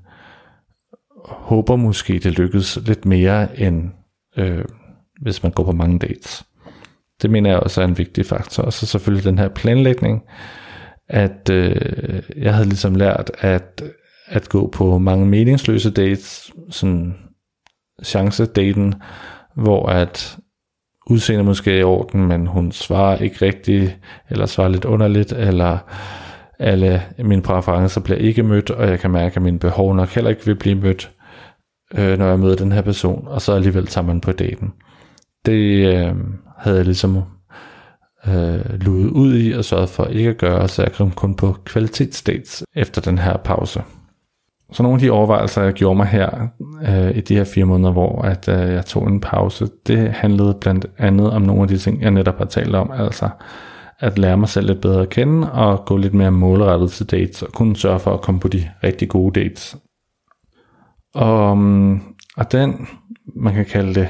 håber 1.24 1.76
måske, 1.76 2.18
det 2.18 2.38
lykkes 2.38 2.78
lidt 2.86 3.04
mere, 3.04 3.60
end 3.60 3.90
øh, 4.36 4.64
hvis 5.20 5.42
man 5.42 5.52
går 5.52 5.64
på 5.64 5.72
mange 5.72 5.98
dates. 5.98 6.44
Det 7.22 7.30
mener 7.30 7.50
jeg 7.50 7.60
også 7.60 7.80
er 7.80 7.84
en 7.84 7.98
vigtig 7.98 8.26
faktor. 8.26 8.62
Og 8.62 8.72
så 8.72 8.86
selvfølgelig 8.86 9.24
den 9.24 9.38
her 9.38 9.48
planlægning, 9.48 10.22
at 11.08 11.50
øh, 11.50 12.22
jeg 12.36 12.54
havde 12.54 12.68
ligesom 12.68 12.94
lært 12.94 13.30
at, 13.38 13.82
at 14.26 14.48
gå 14.48 14.66
på 14.66 14.98
mange 14.98 15.26
meningsløse 15.26 15.90
dates, 15.90 16.52
sådan 16.70 17.14
chance-daten, 18.04 18.94
hvor 19.54 19.86
at 19.86 20.38
udseende 21.06 21.44
måske 21.44 21.72
er 21.72 21.78
i 21.78 21.82
orden, 21.82 22.26
men 22.26 22.46
hun 22.46 22.72
svarer 22.72 23.18
ikke 23.18 23.46
rigtigt, 23.46 23.98
eller 24.30 24.46
svarer 24.46 24.68
lidt 24.68 24.84
underligt, 24.84 25.32
eller 25.32 25.78
alle 26.58 27.02
mine 27.18 27.42
præferencer 27.42 28.00
bliver 28.00 28.18
ikke 28.18 28.42
mødt, 28.42 28.70
og 28.70 28.88
jeg 28.88 29.00
kan 29.00 29.10
mærke, 29.10 29.36
at 29.36 29.42
mine 29.42 29.58
behov 29.58 29.94
nok 29.94 30.08
heller 30.08 30.30
ikke 30.30 30.46
vil 30.46 30.54
blive 30.54 30.74
mødt, 30.74 31.10
øh, 31.94 32.18
når 32.18 32.26
jeg 32.26 32.38
møder 32.38 32.56
den 32.56 32.72
her 32.72 32.82
person, 32.82 33.28
og 33.28 33.42
så 33.42 33.52
alligevel 33.52 33.86
tager 33.86 34.06
man 34.06 34.20
på 34.20 34.32
daten. 34.32 34.72
Det 35.46 35.86
øh, 35.86 36.14
havde 36.58 36.76
jeg 36.76 36.84
ligesom 36.84 37.22
øh, 38.26 38.80
luet 38.80 39.10
ud 39.10 39.38
i 39.38 39.52
og 39.52 39.64
sørget 39.64 39.88
for 39.88 40.04
ikke 40.04 40.30
at 40.30 40.38
gøre, 40.38 40.68
så 40.68 40.82
jeg 40.82 40.92
kom 40.92 41.10
kun 41.10 41.34
på 41.34 41.56
kvalitetsdates 41.64 42.64
efter 42.76 43.00
den 43.00 43.18
her 43.18 43.36
pause. 43.36 43.82
Så 44.72 44.82
nogle 44.82 44.96
af 44.96 45.00
de 45.00 45.10
overvejelser, 45.10 45.62
jeg 45.62 45.72
gjorde 45.72 45.96
mig 45.96 46.06
her 46.06 46.48
øh, 46.88 47.16
i 47.16 47.20
de 47.20 47.34
her 47.34 47.44
fire 47.44 47.64
måneder, 47.64 47.92
hvor 47.92 48.22
at, 48.22 48.48
øh, 48.48 48.72
jeg 48.72 48.86
tog 48.86 49.08
en 49.08 49.20
pause, 49.20 49.68
det 49.86 50.10
handlede 50.10 50.58
blandt 50.60 50.86
andet 50.98 51.30
om 51.30 51.42
nogle 51.42 51.62
af 51.62 51.68
de 51.68 51.78
ting, 51.78 52.02
jeg 52.02 52.10
netop 52.10 52.38
har 52.38 52.44
talt 52.44 52.74
om, 52.74 52.90
altså 52.90 53.28
at 53.98 54.18
lære 54.18 54.36
mig 54.36 54.48
selv 54.48 54.66
lidt 54.66 54.80
bedre 54.80 55.02
at 55.02 55.08
kende 55.08 55.52
og 55.52 55.84
gå 55.84 55.96
lidt 55.96 56.14
mere 56.14 56.30
målrettet 56.30 56.90
til 56.90 57.10
dates 57.10 57.42
og 57.42 57.52
kunne 57.52 57.76
sørge 57.76 58.00
for 58.00 58.14
at 58.14 58.20
komme 58.20 58.40
på 58.40 58.48
de 58.48 58.70
rigtig 58.84 59.08
gode 59.08 59.40
dates. 59.40 59.76
Og, 61.14 61.58
mm, 61.58 62.00
og 62.36 62.52
den, 62.52 62.88
man 63.36 63.54
kan 63.54 63.64
kalde 63.64 63.94
det 63.94 64.08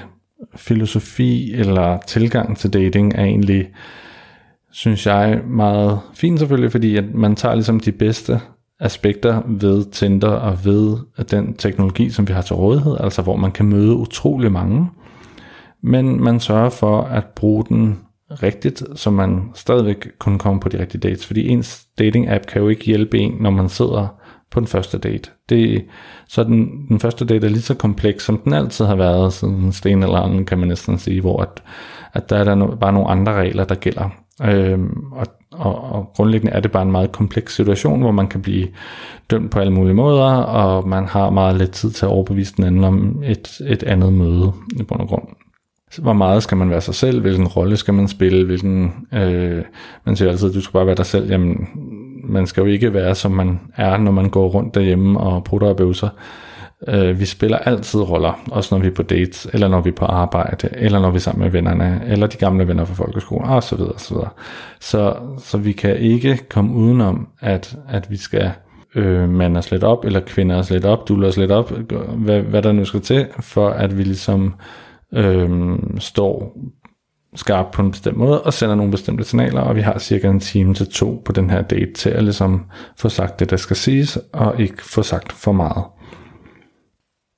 filosofi 0.57 1.53
eller 1.55 1.99
tilgang 2.07 2.57
til 2.57 2.73
dating 2.73 3.15
er 3.15 3.25
egentlig, 3.25 3.69
synes 4.71 5.07
jeg, 5.07 5.41
meget 5.47 6.01
fin 6.15 6.39
selvfølgelig, 6.39 6.73
fordi 6.73 6.97
at 6.97 7.15
man 7.15 7.37
tager 7.37 7.55
ligesom 7.55 7.81
de 7.81 7.93
bedste 7.93 8.41
aspekter 8.81 9.43
ved 9.47 9.85
Tinder 9.85 10.29
og 10.29 10.65
ved 10.65 10.97
den 11.31 11.55
teknologi, 11.55 12.11
som 12.11 12.29
vi 12.29 12.33
har 12.33 12.43
til 12.43 12.57
rådighed, 12.57 12.97
altså 13.01 13.23
hvor 13.23 13.37
man 13.37 13.53
kan 13.53 13.67
møde 13.67 13.97
utrolig 13.97 14.53
mange, 14.53 14.91
men 15.83 16.25
man 16.25 16.41
sørger 16.41 16.71
for 16.71 17.03
at 17.03 17.25
bruge 17.25 17.65
den 17.69 17.99
rigtigt, 18.31 18.83
så 18.95 19.11
man 19.11 19.51
stadigvæk 19.55 20.09
kunne 20.19 20.39
komme 20.39 20.61
på 20.61 20.69
de 20.69 20.81
rigtige 20.81 21.01
dates, 21.01 21.27
fordi 21.27 21.49
ens 21.49 21.87
dating-app 22.01 22.47
kan 22.47 22.63
jo 22.63 22.69
ikke 22.69 22.85
hjælpe 22.85 23.19
en, 23.19 23.33
når 23.41 23.51
man 23.51 23.69
sidder 23.69 24.19
på 24.51 24.61
den 24.61 24.69
første 24.69 24.99
date. 24.99 25.31
Det, 25.49 25.85
så 26.29 26.45
den, 26.45 26.87
den 26.89 27.01
første 27.01 27.25
date 27.25 27.47
er 27.47 27.51
lige 27.51 27.63
så 27.63 27.75
kompleks, 27.75 28.25
som 28.25 28.39
den 28.39 28.53
altid 28.53 28.85
har 28.85 28.97
været, 28.97 29.33
siden 29.33 29.73
sten 29.73 30.03
eller 30.03 30.19
anden, 30.19 30.45
kan 30.45 30.59
man 30.59 30.69
næsten 30.69 30.99
sige, 30.99 31.21
hvor 31.21 31.43
at, 31.43 31.63
at 32.13 32.31
der 32.31 32.37
er 32.37 32.45
der 32.45 32.55
no, 32.55 32.75
bare 32.75 32.93
nogle 32.93 33.09
andre 33.09 33.33
regler, 33.33 33.65
der 33.65 33.75
gælder. 33.75 34.09
Øhm, 34.45 34.97
og, 35.13 35.27
og, 35.53 35.93
og 35.93 36.11
grundlæggende 36.17 36.53
er 36.53 36.61
det 36.61 36.73
bare 36.73 36.83
en 36.83 36.93
meget 36.93 37.13
kompleks 37.13 37.55
situation, 37.55 38.01
hvor 38.01 38.11
man 38.11 38.27
kan 38.27 38.43
blive 38.43 38.69
dømt 39.31 39.51
på 39.51 39.61
alle 39.61 39.73
mulige 39.73 39.95
måder, 39.95 40.33
og 40.35 40.89
man 40.89 41.05
har 41.05 41.31
meget 41.31 41.57
lidt 41.57 41.71
tid 41.71 41.91
til 41.91 42.07
at 42.07 42.13
overbevise 42.13 42.55
den 42.57 42.65
anden 42.65 42.85
om 42.85 43.23
et, 43.25 43.61
et 43.67 43.83
andet 43.83 44.13
møde 44.13 44.53
i 44.81 44.83
bund 44.83 45.01
og 45.01 45.09
grund. 45.09 45.29
Hvor 45.99 46.13
meget 46.13 46.43
skal 46.43 46.57
man 46.57 46.71
være 46.71 46.81
sig 46.81 46.95
selv? 46.95 47.21
Hvilken 47.21 47.47
rolle 47.47 47.77
skal 47.77 47.95
man 47.95 48.09
spille? 48.09 48.47
Hvilken, 48.47 48.93
øh, 49.15 49.63
man 50.05 50.17
siger 50.17 50.31
altid, 50.31 50.49
at 50.49 50.55
du 50.55 50.61
skal 50.61 50.73
bare 50.73 50.87
være 50.87 50.95
dig 50.95 51.07
selv. 51.07 51.31
Jamen, 51.31 51.69
man 52.29 52.47
skal 52.47 52.61
jo 52.61 52.67
ikke 52.67 52.95
være, 52.95 53.15
som 53.15 53.33
man 53.33 53.61
er, 53.77 53.97
når 53.97 54.13
man 54.13 54.31
går 54.31 54.49
rundt 54.49 54.75
derhjemme 54.75 55.21
og 55.21 55.45
prutter 55.45 55.69
og 55.69 55.77
bøvser. 55.77 56.09
Øh, 56.89 57.21
vi 57.21 57.25
spiller 57.25 57.59
altid 57.59 58.01
roller, 58.01 58.41
også 58.51 58.75
når 58.75 58.83
vi 58.83 58.89
er 58.89 58.95
på 58.95 59.03
dates, 59.03 59.49
eller 59.53 59.69
når 59.69 59.81
vi 59.81 59.91
er 59.91 59.95
på 59.95 60.05
arbejde, 60.05 60.69
eller 60.73 61.01
når 61.01 61.11
vi 61.11 61.17
er 61.17 61.21
sammen 61.21 61.43
med 61.43 61.51
vennerne, 61.51 62.03
eller 62.07 62.27
de 62.27 62.37
gamle 62.37 62.69
venner 62.69 62.85
fra 62.85 62.95
folkeskolen, 62.95 63.51
og 63.51 63.63
så 63.63 63.77
videre, 63.77 63.93
og 63.93 64.01
så 64.01 64.15
videre. 64.15 64.31
Så, 64.81 65.17
så 65.39 65.59
vi 65.59 65.73
kan 65.73 65.97
ikke 65.97 66.39
komme 66.49 66.75
udenom, 66.75 67.29
at, 67.41 67.77
at 67.89 68.11
vi 68.11 68.17
skal 68.17 68.51
øh, 68.95 69.29
mande 69.29 69.59
os 69.59 69.71
lidt 69.71 69.85
op, 69.85 70.05
eller 70.05 70.21
kvinde 70.21 70.55
os 70.55 70.71
lidt 70.71 70.85
op, 70.85 71.09
dulle 71.09 71.27
os 71.27 71.37
lidt 71.37 71.51
op, 71.51 71.73
hvad, 72.17 72.41
hvad 72.41 72.63
der 72.63 72.73
nu 72.73 72.85
skal 72.85 73.01
til, 73.01 73.27
for 73.41 73.69
at 73.69 73.99
vi 73.99 74.03
ligesom 74.03 74.55
øh, 75.15 75.79
står 75.99 76.57
skarp 77.35 77.67
på 77.73 77.83
en 77.83 77.91
bestemt 77.91 78.17
måde, 78.17 78.43
og 78.43 78.53
sender 78.53 78.75
nogle 78.75 78.91
bestemte 78.91 79.25
signaler, 79.25 79.61
og 79.61 79.77
vi 79.77 79.81
har 79.81 79.99
cirka 79.99 80.29
en 80.29 80.41
time 80.41 80.75
til 80.75 80.91
to 80.91 81.23
på 81.25 81.33
den 81.33 81.51
her 81.51 81.63
date 81.63 81.93
til 81.93 82.11
at 82.11 82.25
ligesom 82.25 82.65
få 82.97 83.09
sagt 83.09 83.41
det, 83.41 83.51
der 83.51 83.57
skal 83.57 83.77
siges, 83.77 84.19
og 84.33 84.61
ikke 84.61 84.85
få 84.85 85.03
sagt 85.03 85.33
for 85.33 85.53
meget. 85.53 85.85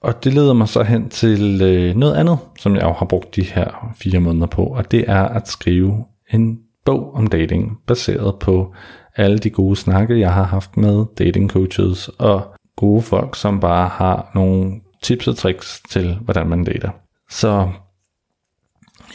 Og 0.03 0.25
det 0.25 0.35
leder 0.35 0.53
mig 0.53 0.69
så 0.69 0.83
hen 0.83 1.09
til 1.09 1.63
øh, 1.63 1.97
noget 1.97 2.15
andet, 2.15 2.39
som 2.59 2.77
jeg 2.77 2.95
har 2.99 3.07
brugt 3.07 3.37
de 3.37 3.43
her 3.43 3.95
fire 3.97 4.21
måneder 4.21 4.47
på, 4.47 4.65
og 4.65 4.91
det 4.91 5.05
er 5.09 5.23
at 5.23 5.49
skrive 5.49 6.05
en 6.33 6.59
bog 6.85 7.15
om 7.15 7.27
dating, 7.27 7.79
baseret 7.87 8.39
på 8.39 8.75
alle 9.17 9.39
de 9.39 9.51
gode 9.51 9.77
snakke, 9.77 10.21
jeg 10.21 10.33
har 10.33 10.45
haft 10.45 10.77
med 10.77 11.05
dating 11.19 11.51
coaches 11.51 12.09
og 12.09 12.43
gode 12.77 13.03
folk, 13.03 13.37
som 13.37 13.61
bare 13.61 13.89
har 13.89 14.31
nogle 14.35 14.81
tips 15.03 15.29
og 15.29 15.37
tricks 15.37 15.83
til, 15.91 16.19
hvordan 16.21 16.49
man 16.49 16.65
dater. 16.65 16.91
Så 17.31 17.69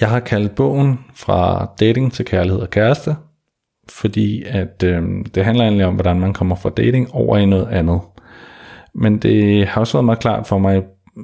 jeg 0.01 0.09
har 0.09 0.19
kaldt 0.19 0.55
bogen 0.55 0.99
fra 1.13 1.69
dating 1.79 2.13
til 2.13 2.25
kærlighed 2.25 2.61
og 2.61 2.69
kæreste, 2.69 3.15
fordi 3.89 4.43
at 4.43 4.83
øh, 4.83 5.03
det 5.35 5.45
handler 5.45 5.63
egentlig 5.63 5.85
om, 5.85 5.93
hvordan 5.93 6.19
man 6.19 6.33
kommer 6.33 6.55
fra 6.55 6.69
dating 6.69 7.11
over 7.11 7.37
i 7.37 7.45
noget 7.45 7.67
andet. 7.67 8.01
Men 8.95 9.17
det 9.17 9.67
har 9.67 9.81
også 9.81 9.93
været 9.93 10.05
meget 10.05 10.19
klart 10.19 10.47
for 10.47 10.57
mig 10.57 10.83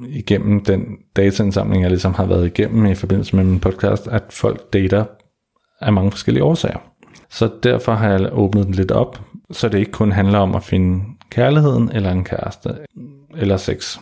igennem 0.10 0.64
den 0.64 0.86
dataindsamling, 1.16 1.82
jeg 1.82 1.90
ligesom 1.90 2.14
har 2.14 2.26
været 2.26 2.46
igennem 2.46 2.86
i 2.86 2.96
forbindelse 2.96 3.36
med 3.36 3.44
min 3.44 3.60
podcast, 3.60 4.08
at 4.08 4.24
folk 4.30 4.74
dater 4.74 5.06
af 5.82 5.94
mange 5.94 6.12
forskellige 6.12 6.44
årsager. 6.44 6.80
Så 7.30 7.50
derfor 7.64 7.94
har 7.94 8.10
jeg 8.10 8.30
åbnet 8.32 8.66
den 8.66 8.74
lidt 8.74 8.92
op, 8.92 9.22
så 9.52 9.70
det 9.70 9.80
ikke 9.80 9.92
kun 9.92 10.12
handler 10.12 10.40
om 10.40 10.56
at 10.56 10.64
finde 10.64 11.04
kærligheden 11.30 11.92
eller 11.94 12.12
en 12.12 12.24
kæreste 12.24 12.70
eller 13.38 13.58
sex. 13.58 14.00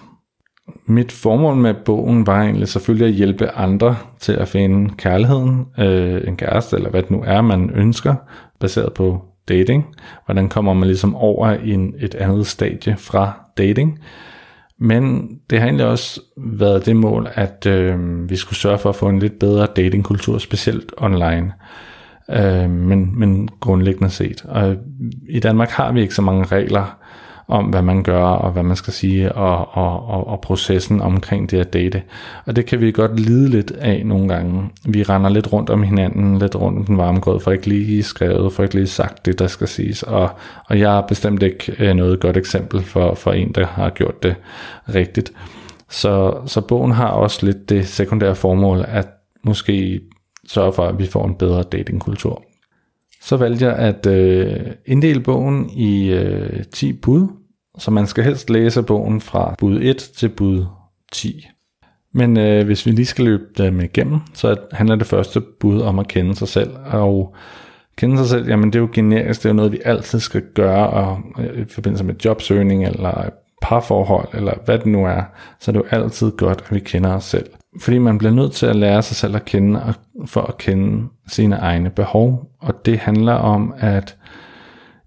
Mit 0.85 1.11
formål 1.11 1.55
med 1.55 1.73
bogen 1.85 2.27
var 2.27 2.41
egentlig 2.41 2.67
selvfølgelig 2.67 3.07
at 3.07 3.13
hjælpe 3.13 3.49
andre 3.49 3.95
til 4.19 4.33
at 4.33 4.47
finde 4.47 4.89
kærligheden, 4.97 5.65
øh, 5.79 6.27
en 6.27 6.38
kæreste 6.38 6.75
eller 6.75 6.89
hvad 6.89 7.01
det 7.01 7.11
nu 7.11 7.23
er, 7.25 7.41
man 7.41 7.69
ønsker, 7.69 8.15
baseret 8.59 8.93
på 8.93 9.21
dating. 9.49 9.85
Hvordan 10.25 10.49
kommer 10.49 10.73
man 10.73 10.88
ligesom 10.88 11.15
over 11.15 11.53
i 11.63 11.71
en, 11.71 11.93
et 11.99 12.15
andet 12.15 12.47
stadie 12.47 12.95
fra 12.97 13.31
dating. 13.57 13.99
Men 14.79 15.29
det 15.49 15.59
har 15.59 15.67
egentlig 15.67 15.85
også 15.85 16.21
været 16.38 16.85
det 16.85 16.95
mål, 16.95 17.27
at 17.33 17.65
øh, 17.65 18.29
vi 18.29 18.35
skulle 18.35 18.59
sørge 18.59 18.77
for 18.77 18.89
at 18.89 18.95
få 18.95 19.09
en 19.09 19.19
lidt 19.19 19.39
bedre 19.39 19.67
datingkultur, 19.75 20.38
specielt 20.38 20.93
online. 20.97 21.53
Øh, 22.29 22.69
men, 22.69 23.19
men 23.19 23.49
grundlæggende 23.59 24.09
set. 24.09 24.45
Og 24.45 24.75
i 25.29 25.39
Danmark 25.39 25.69
har 25.69 25.91
vi 25.91 26.01
ikke 26.01 26.15
så 26.15 26.21
mange 26.21 26.45
regler 26.45 26.97
om, 27.50 27.65
hvad 27.65 27.82
man 27.82 28.03
gør, 28.03 28.24
og 28.24 28.51
hvad 28.51 28.63
man 28.63 28.75
skal 28.75 28.94
sige, 28.94 29.32
og, 29.32 29.68
og, 29.72 30.10
og, 30.10 30.27
og 30.27 30.41
processen 30.41 31.01
omkring 31.01 31.51
det 31.51 31.58
at 31.58 31.74
date. 31.74 32.01
Og 32.46 32.56
det 32.56 32.65
kan 32.65 32.82
vi 32.82 32.91
godt 32.91 33.20
lide 33.20 33.50
lidt 33.50 33.72
af 33.72 34.01
nogle 34.06 34.27
gange. 34.27 34.70
Vi 34.86 35.03
render 35.03 35.29
lidt 35.29 35.53
rundt 35.53 35.70
om 35.70 35.84
hinanden, 35.84 36.39
lidt 36.39 36.56
rundt 36.56 36.79
om 36.79 36.86
den 36.86 36.98
varme 36.98 37.20
grød, 37.20 37.39
for 37.39 37.51
ikke 37.51 37.68
lige 37.68 38.03
skrevet, 38.03 38.53
for 38.53 38.63
ikke 38.63 38.75
lige 38.75 38.88
sagt 38.88 39.25
det, 39.25 39.39
der 39.39 39.48
skal 39.48 39.68
siges. 39.68 40.03
Og, 40.03 40.29
og 40.65 40.79
jeg 40.79 40.98
er 40.98 41.01
bestemt 41.01 41.44
ikke 41.44 41.75
øh, 41.79 41.94
noget 41.94 42.20
godt 42.20 42.38
eksempel 42.38 42.82
for, 42.82 43.15
for 43.15 43.32
en, 43.32 43.51
der 43.51 43.65
har 43.65 43.89
gjort 43.89 44.24
det 44.24 44.36
rigtigt. 44.96 45.32
Så, 45.89 46.34
så 46.46 46.62
bogen 46.62 46.91
har 46.91 47.08
også 47.08 47.46
lidt 47.46 47.70
det 47.70 47.88
sekundære 47.88 48.36
formål, 48.36 48.86
at 48.88 49.08
måske 49.44 50.01
sørge 50.48 50.74
for, 50.74 50.86
at 50.86 51.00
vi 51.00 51.06
får 51.06 51.25
en 51.25 51.36
bedre 51.36 51.63
datingkultur. 51.63 52.44
Så 53.22 53.38
valgte 53.38 53.65
jeg 53.65 53.75
at 53.75 54.06
øh, 54.06 54.56
inddele 54.86 55.20
bogen 55.20 55.70
i 55.70 56.12
øh, 56.12 56.63
10 56.74 56.94
bud, 56.94 57.27
så 57.79 57.91
man 57.91 58.07
skal 58.07 58.24
helst 58.24 58.50
læse 58.50 58.83
bogen 58.83 59.21
fra 59.21 59.55
bud 59.57 59.79
1 59.81 59.98
til 59.98 60.29
bud 60.29 60.65
10. 61.12 61.48
Men 62.13 62.38
øh, 62.38 62.65
hvis 62.65 62.86
vi 62.86 62.91
lige 62.91 63.05
skal 63.05 63.25
løbe 63.25 63.43
dem 63.57 63.79
igennem, 63.79 64.19
så 64.33 64.55
handler 64.71 64.95
det 64.95 65.07
første 65.07 65.41
bud 65.59 65.81
om 65.81 66.00
at 66.00 66.07
kende 66.07 66.36
sig 66.36 66.48
selv. 66.48 66.69
Og 66.86 67.36
kende 67.98 68.17
sig 68.17 68.27
selv, 68.27 68.48
jamen 68.48 68.74
det 68.74 68.75
er 68.75 68.79
jo 68.79 68.89
generisk, 68.93 69.43
det 69.43 69.45
er 69.45 69.53
jo 69.53 69.55
noget, 69.55 69.71
vi 69.71 69.79
altid 69.86 70.19
skal 70.19 70.43
gøre, 70.55 70.89
og 70.89 71.19
øh, 71.39 71.62
i 71.62 71.65
forbindelse 71.69 72.03
med 72.03 72.15
jobsøgning, 72.25 72.86
eller 72.86 73.29
parforhold, 73.62 74.27
eller 74.33 74.53
hvad 74.65 74.77
det 74.77 74.86
nu 74.86 75.05
er, 75.05 75.21
så 75.59 75.71
er 75.71 75.74
det 75.74 75.79
jo 75.79 75.86
altid 75.91 76.31
godt, 76.31 76.63
at 76.65 76.75
vi 76.75 76.79
kender 76.79 77.13
os 77.13 77.24
selv. 77.24 77.50
fordi 77.81 77.98
man 77.98 78.17
bliver 78.17 78.33
nødt 78.33 78.51
til 78.51 78.65
at 78.65 78.75
lære 78.75 79.01
sig 79.01 79.15
selv 79.15 79.36
at 79.36 79.45
kende, 79.45 79.83
og 79.83 79.93
for 80.25 80.41
at 80.41 80.57
kende 80.57 81.07
sine 81.27 81.55
egne 81.55 81.89
behov. 81.89 82.51
Og 82.59 82.86
det 82.86 83.00
handler 83.00 83.33
om 83.33 83.74
at 83.77 84.15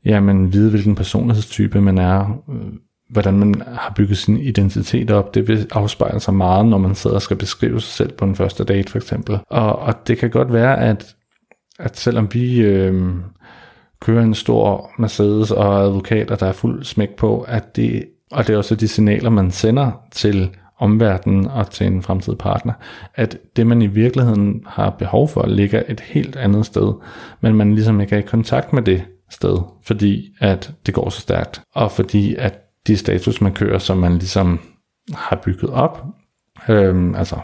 jamen, 0.04 0.52
vide, 0.52 0.70
hvilken 0.70 0.94
personlighedstype 0.94 1.80
man 1.80 1.98
er, 1.98 2.42
øh, 2.48 2.72
hvordan 3.12 3.34
man 3.34 3.62
har 3.66 3.92
bygget 3.96 4.18
sin 4.18 4.36
identitet 4.36 5.10
op. 5.10 5.34
Det 5.34 5.48
vil 5.48 5.66
afspejle 5.72 6.20
sig 6.20 6.34
meget, 6.34 6.66
når 6.66 6.78
man 6.78 6.94
sidder 6.94 7.16
og 7.16 7.22
skal 7.22 7.36
beskrive 7.36 7.80
sig 7.80 7.92
selv 7.92 8.12
på 8.12 8.24
en 8.24 8.36
første 8.36 8.64
date, 8.64 8.90
for 8.90 8.98
eksempel. 8.98 9.38
Og, 9.50 9.78
og 9.78 10.08
det 10.08 10.18
kan 10.18 10.30
godt 10.30 10.52
være, 10.52 10.80
at, 10.80 11.16
at 11.78 11.98
selvom 11.98 12.28
vi 12.32 12.60
øh, 12.60 13.14
kører 14.00 14.22
en 14.22 14.34
stor 14.34 14.90
Mercedes 14.98 15.50
og 15.50 15.84
advokater, 15.84 16.36
der 16.36 16.46
er 16.46 16.52
fuld 16.52 16.84
smæk 16.84 17.16
på, 17.16 17.40
at 17.40 17.76
det, 17.76 18.04
og 18.30 18.46
det 18.46 18.52
er 18.52 18.56
også 18.56 18.74
de 18.74 18.88
signaler, 18.88 19.30
man 19.30 19.50
sender 19.50 20.00
til 20.12 20.50
omverdenen 20.78 21.48
og 21.48 21.70
til 21.70 21.86
en 21.86 22.02
fremtidig 22.02 22.38
partner, 22.38 22.72
at 23.14 23.38
det 23.56 23.66
man 23.66 23.82
i 23.82 23.86
virkeligheden 23.86 24.62
har 24.66 24.90
behov 24.90 25.28
for 25.28 25.46
ligger 25.46 25.82
et 25.88 26.00
helt 26.00 26.36
andet 26.36 26.66
sted, 26.66 26.92
men 27.40 27.54
man 27.54 27.74
ligesom 27.74 28.00
ikke 28.00 28.14
er 28.14 28.18
i 28.18 28.22
kontakt 28.22 28.72
med 28.72 28.82
det 28.82 29.04
sted, 29.32 29.58
fordi 29.84 30.34
at 30.40 30.72
det 30.86 30.94
går 30.94 31.10
så 31.10 31.20
stærkt, 31.20 31.62
og 31.74 31.92
fordi 31.92 32.34
at 32.34 32.58
de 32.86 32.96
status 32.96 33.40
man 33.40 33.52
kører, 33.52 33.78
som 33.78 33.98
man 33.98 34.12
ligesom 34.12 34.60
har 35.14 35.36
bygget 35.44 35.70
op, 35.70 36.04
øhm, 36.68 37.14
altså 37.14 37.36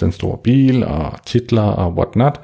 den 0.00 0.12
store 0.12 0.38
bil 0.44 0.84
og 0.84 1.12
titler 1.26 1.62
og 1.62 1.94
whatnot, 1.94 2.40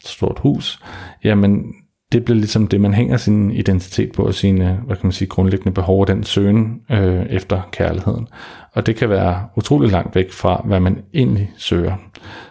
et 0.00 0.08
stort 0.08 0.38
hus, 0.38 0.82
jamen 1.24 1.64
det 2.12 2.24
bliver 2.24 2.36
ligesom 2.36 2.66
det, 2.66 2.80
man 2.80 2.94
hænger 2.94 3.16
sin 3.16 3.50
identitet 3.50 4.12
på, 4.12 4.22
og 4.22 4.34
sine, 4.34 4.80
hvad 4.86 4.96
kan 4.96 5.06
man 5.06 5.12
sige, 5.12 5.28
grundlæggende 5.28 5.74
behov, 5.74 6.00
og 6.00 6.06
den 6.06 6.24
søgen 6.24 6.80
øh, 6.90 7.26
efter 7.26 7.62
kærligheden. 7.72 8.28
Og 8.72 8.86
det 8.86 8.96
kan 8.96 9.08
være 9.08 9.48
utrolig 9.56 9.90
langt 9.90 10.14
væk 10.14 10.32
fra, 10.32 10.62
hvad 10.64 10.80
man 10.80 11.02
egentlig 11.14 11.52
søger. 11.56 11.96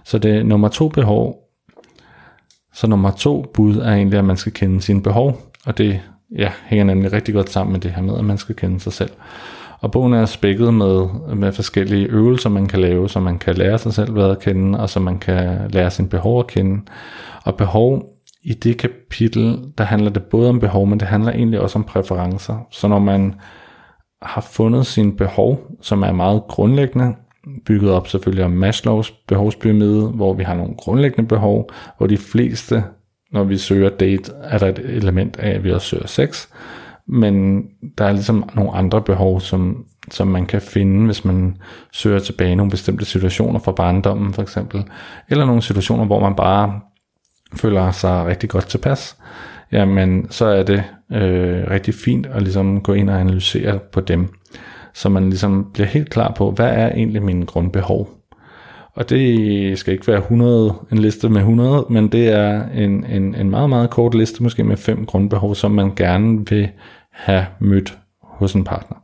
Så 0.06 0.18
det 0.18 0.36
er 0.36 0.44
nummer 0.44 0.68
to 0.68 0.90
behov. 0.90 1.36
Så 2.74 2.88
nummer 2.88 3.12
to 3.12 3.46
bud 3.54 3.76
er 3.76 3.94
egentlig, 3.94 4.20
at 4.20 4.26
man 4.26 4.38
skal 4.38 4.54
kende 4.54 4.82
sine 4.82 5.04
behov, 5.04 5.42
og 5.68 5.78
det 5.78 6.02
ja, 6.38 6.52
hænger 6.66 6.86
nemlig 6.86 7.14
rigtig 7.14 7.34
godt 7.34 7.50
sammen 7.50 7.72
med 7.72 7.82
det 7.82 7.92
her 7.92 8.02
med, 8.02 8.18
at 8.18 8.26
man 8.26 8.38
skal 8.38 8.56
kende 8.56 8.80
sig 8.80 8.94
selv. 8.94 9.12
Og 9.80 9.92
bogen 9.92 10.14
er 10.14 10.26
spækket 10.26 10.74
med, 10.74 11.08
med 11.36 11.52
forskellige 11.52 12.06
øvelser, 12.06 12.50
man 12.50 12.68
kan 12.68 12.80
lave, 12.80 13.10
så 13.10 13.20
man 13.20 13.40
kan 13.40 13.56
lære 13.56 13.78
sig 13.78 13.94
selv 13.94 14.14
bedre 14.14 14.32
at 14.32 14.40
kende, 14.40 14.80
og 14.80 14.90
så 14.90 15.00
man 15.00 15.20
kan 15.20 15.72
lære 15.72 15.92
sin 15.92 16.10
behov 16.10 16.40
at 16.40 16.48
kende. 16.48 16.82
Og 17.44 17.56
behov 17.56 18.06
i 18.44 18.54
det 18.54 18.78
kapitel, 18.78 19.60
der 19.78 19.84
handler 19.84 20.10
det 20.10 20.24
både 20.24 20.50
om 20.50 20.60
behov, 20.60 20.88
men 20.88 21.00
det 21.00 21.08
handler 21.08 21.32
egentlig 21.32 21.60
også 21.60 21.80
om 21.80 21.84
præferencer. 21.84 22.68
Så 22.72 22.88
når 22.88 23.00
man 23.00 23.36
har 24.22 24.42
fundet 24.42 24.86
sine 24.86 25.16
behov, 25.16 25.60
som 25.82 26.04
er 26.04 26.12
meget 26.12 26.44
grundlæggende, 26.48 27.16
bygget 27.66 27.92
op 27.92 28.08
selvfølgelig 28.08 28.46
om 28.46 28.52
Maslows 28.52 29.12
behovspyramide, 29.12 30.08
hvor 30.08 30.34
vi 30.34 30.44
har 30.44 30.56
nogle 30.56 30.76
grundlæggende 30.78 31.28
behov, 31.28 31.70
hvor 31.98 32.08
de 32.08 32.18
fleste, 32.18 32.84
når 33.32 33.44
vi 33.44 33.58
søger 33.58 33.90
date, 33.90 34.32
er 34.44 34.58
der 34.58 34.68
et 34.68 34.80
element 34.80 35.38
af, 35.40 35.50
at 35.50 35.64
vi 35.64 35.72
også 35.72 35.88
søger 35.88 36.08
sex, 36.08 36.48
men 37.08 37.64
der 37.98 38.06
er 38.06 38.12
ligesom 38.12 38.50
nogle 38.54 38.72
andre 38.72 39.02
behov, 39.02 39.42
som, 39.42 39.86
som 40.12 40.28
man 40.28 40.46
kan 40.46 40.62
finde, 40.62 41.06
hvis 41.06 41.26
man 41.26 41.58
søger 41.92 42.20
tilbage 42.20 42.52
i 42.52 42.56
nogle 42.56 42.72
bestemte 42.72 43.06
situationer 43.06 43.60
fra 43.60 43.72
barndommen 43.72 44.34
for 44.34 44.42
eksempel, 44.42 44.84
eller 45.30 45.46
nogle 45.46 45.62
situationer, 45.62 46.06
hvor 46.06 46.20
man 46.20 46.36
bare 46.36 46.80
føler 47.54 47.92
sig 47.92 48.26
rigtig 48.26 48.50
godt 48.50 48.68
tilpas, 48.68 49.18
jamen 49.72 50.32
så 50.32 50.46
er 50.46 50.64
det 50.64 50.84
øh, 51.12 51.70
rigtig 51.70 51.94
fint 51.94 52.26
at 52.26 52.42
ligesom 52.42 52.82
gå 52.82 52.94
ind 52.94 53.10
og 53.10 53.20
analysere 53.20 53.80
på 53.80 54.02
dem, 54.02 54.34
så 54.94 55.10
man 55.10 55.30
ligesom 55.30 55.70
bliver 55.74 55.88
helt 55.88 56.10
klar 56.10 56.34
på, 56.38 56.52
hvad 56.52 56.70
er 56.70 56.90
egentlig 56.90 57.24
mine 57.24 57.46
grundbehov. 57.46 58.17
Og 58.98 59.10
det 59.10 59.80
skal 59.80 59.94
ikke 59.94 60.08
være 60.08 60.18
100, 60.18 60.74
en 60.92 60.98
liste 60.98 61.30
med 61.30 61.40
100, 61.40 61.86
men 61.90 62.08
det 62.08 62.28
er 62.28 62.70
en, 62.70 63.06
en, 63.06 63.36
en 63.36 63.50
meget, 63.50 63.70
meget 63.70 63.90
kort 63.90 64.16
liste, 64.16 64.44
måske 64.44 64.64
med 64.64 64.78
fem 64.78 65.06
grundbehov, 65.06 65.56
som 65.56 65.72
man 65.72 65.96
gerne 65.96 66.50
vil 66.50 66.70
have 67.12 67.46
mødt 67.60 67.98
hos 68.24 68.54
en 68.54 68.64
partner. 68.64 68.98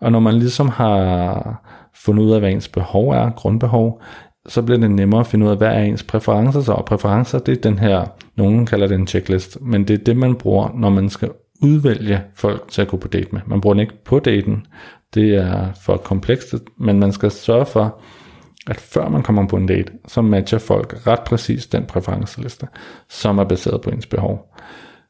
Og 0.00 0.12
når 0.12 0.20
man 0.20 0.34
ligesom 0.34 0.68
har 0.68 1.62
fundet 1.94 2.22
ud 2.24 2.32
af, 2.32 2.40
hvad 2.40 2.50
ens 2.50 2.68
behov 2.68 3.10
er, 3.10 3.30
grundbehov, 3.30 4.02
så 4.48 4.62
bliver 4.62 4.80
det 4.80 4.90
nemmere 4.90 5.20
at 5.20 5.26
finde 5.26 5.46
ud 5.46 5.50
af, 5.50 5.56
hvad 5.56 5.68
er 5.68 5.82
ens 5.82 6.02
præferencer 6.02 6.60
så. 6.60 6.72
Og 6.72 6.84
præferencer, 6.84 7.38
det 7.38 7.58
er 7.58 7.70
den 7.70 7.78
her, 7.78 8.04
nogen 8.36 8.66
kalder 8.66 8.86
det 8.86 8.94
en 8.94 9.06
checklist, 9.06 9.58
men 9.60 9.88
det 9.88 10.00
er 10.00 10.04
det, 10.04 10.16
man 10.16 10.34
bruger, 10.34 10.68
når 10.74 10.90
man 10.90 11.08
skal 11.10 11.30
udvælge 11.62 12.22
folk 12.34 12.68
til 12.68 12.82
at 12.82 12.88
gå 12.88 12.96
på 12.96 13.08
date 13.08 13.28
med. 13.32 13.40
Man 13.46 13.60
bruger 13.60 13.74
den 13.74 13.80
ikke 13.80 14.04
på 14.04 14.18
daten, 14.18 14.66
det 15.14 15.34
er 15.34 15.66
for 15.82 15.96
komplekst, 15.96 16.54
men 16.78 17.00
man 17.00 17.12
skal 17.12 17.30
sørge 17.30 17.66
for, 17.66 18.00
at 18.66 18.80
før 18.80 19.08
man 19.08 19.22
kommer 19.22 19.48
på 19.48 19.56
en 19.56 19.66
date, 19.66 19.92
så 20.08 20.22
matcher 20.22 20.58
folk 20.58 21.06
ret 21.06 21.20
præcis 21.20 21.66
den 21.66 21.84
præferenceliste, 21.84 22.66
som 23.08 23.38
er 23.38 23.44
baseret 23.44 23.80
på 23.80 23.90
ens 23.90 24.06
behov. 24.06 24.54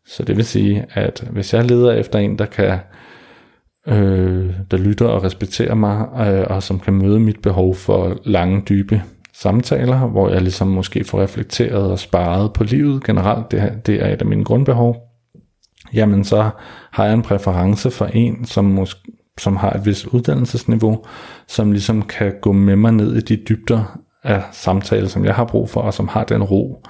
Så 0.07 0.23
det 0.23 0.37
vil 0.37 0.45
sige, 0.45 0.87
at 0.95 1.25
hvis 1.31 1.55
jeg 1.55 1.65
leder 1.65 1.93
efter 1.93 2.19
en, 2.19 2.39
der 2.39 2.47
kan 2.47 2.79
øh, 3.87 4.55
der 4.71 4.77
lytter 4.77 5.07
og 5.07 5.25
respekterer 5.25 5.75
mig, 5.75 6.07
øh, 6.27 6.47
og 6.51 6.63
som 6.63 6.81
kan 6.81 6.95
møde 6.95 7.21
mit 7.21 7.43
behov 7.43 7.75
for 7.75 8.17
lange, 8.25 8.63
dybe 8.69 9.03
samtaler, 9.33 9.99
hvor 9.99 10.31
jeg 10.31 10.43
ligesom 10.43 10.69
måske 10.69 11.05
får 11.05 11.23
reflekteret 11.23 11.91
og 11.91 11.99
sparet 11.99 12.53
på 12.53 12.65
livet 12.65 13.05
generelt, 13.05 13.51
det, 13.51 13.87
det 13.87 14.03
er 14.03 14.13
et 14.13 14.21
af 14.21 14.27
mine 14.27 14.45
grundbehov, 14.45 14.97
jamen 15.95 16.25
så 16.25 16.51
har 16.91 17.05
jeg 17.05 17.15
en 17.15 17.23
præference 17.23 17.91
for 17.91 18.07
en, 18.07 18.45
som, 18.45 18.65
måske, 18.65 19.01
som 19.39 19.57
har 19.57 19.71
et 19.71 19.87
vis 19.87 20.07
uddannelsesniveau, 20.07 21.05
som 21.49 21.73
ligesom 21.73 22.03
kan 22.03 22.35
gå 22.43 22.53
med 22.53 22.77
mig 22.77 22.93
ned 22.93 23.17
i 23.17 23.21
de 23.21 23.37
dybder 23.37 23.99
af 24.23 24.43
samtale, 24.53 25.09
som 25.09 25.25
jeg 25.25 25.35
har 25.35 25.45
brug 25.45 25.71
for, 25.71 25.81
og 25.81 25.95
som 25.95 26.09
har 26.09 26.25
den 26.25 26.43
ro. 26.43 26.83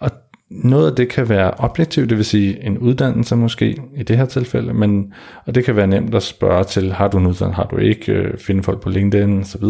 Og 0.00 0.10
noget 0.50 0.90
af 0.90 0.96
det 0.96 1.08
kan 1.08 1.28
være 1.28 1.50
objektivt, 1.58 2.10
det 2.10 2.16
vil 2.16 2.24
sige 2.24 2.64
en 2.64 2.78
uddannelse 2.78 3.36
måske 3.36 3.76
i 3.96 4.02
det 4.02 4.16
her 4.16 4.24
tilfælde, 4.24 4.74
men, 4.74 5.12
og 5.46 5.54
det 5.54 5.64
kan 5.64 5.76
være 5.76 5.86
nemt 5.86 6.14
at 6.14 6.22
spørge 6.22 6.64
til, 6.64 6.92
har 6.92 7.08
du 7.08 7.18
en 7.18 7.26
uddannelse, 7.26 7.56
har 7.56 7.66
du 7.70 7.76
ikke, 7.76 8.12
øh, 8.12 8.38
finde 8.38 8.62
folk 8.62 8.80
på 8.80 8.88
LinkedIn 8.88 9.40
osv., 9.40 9.64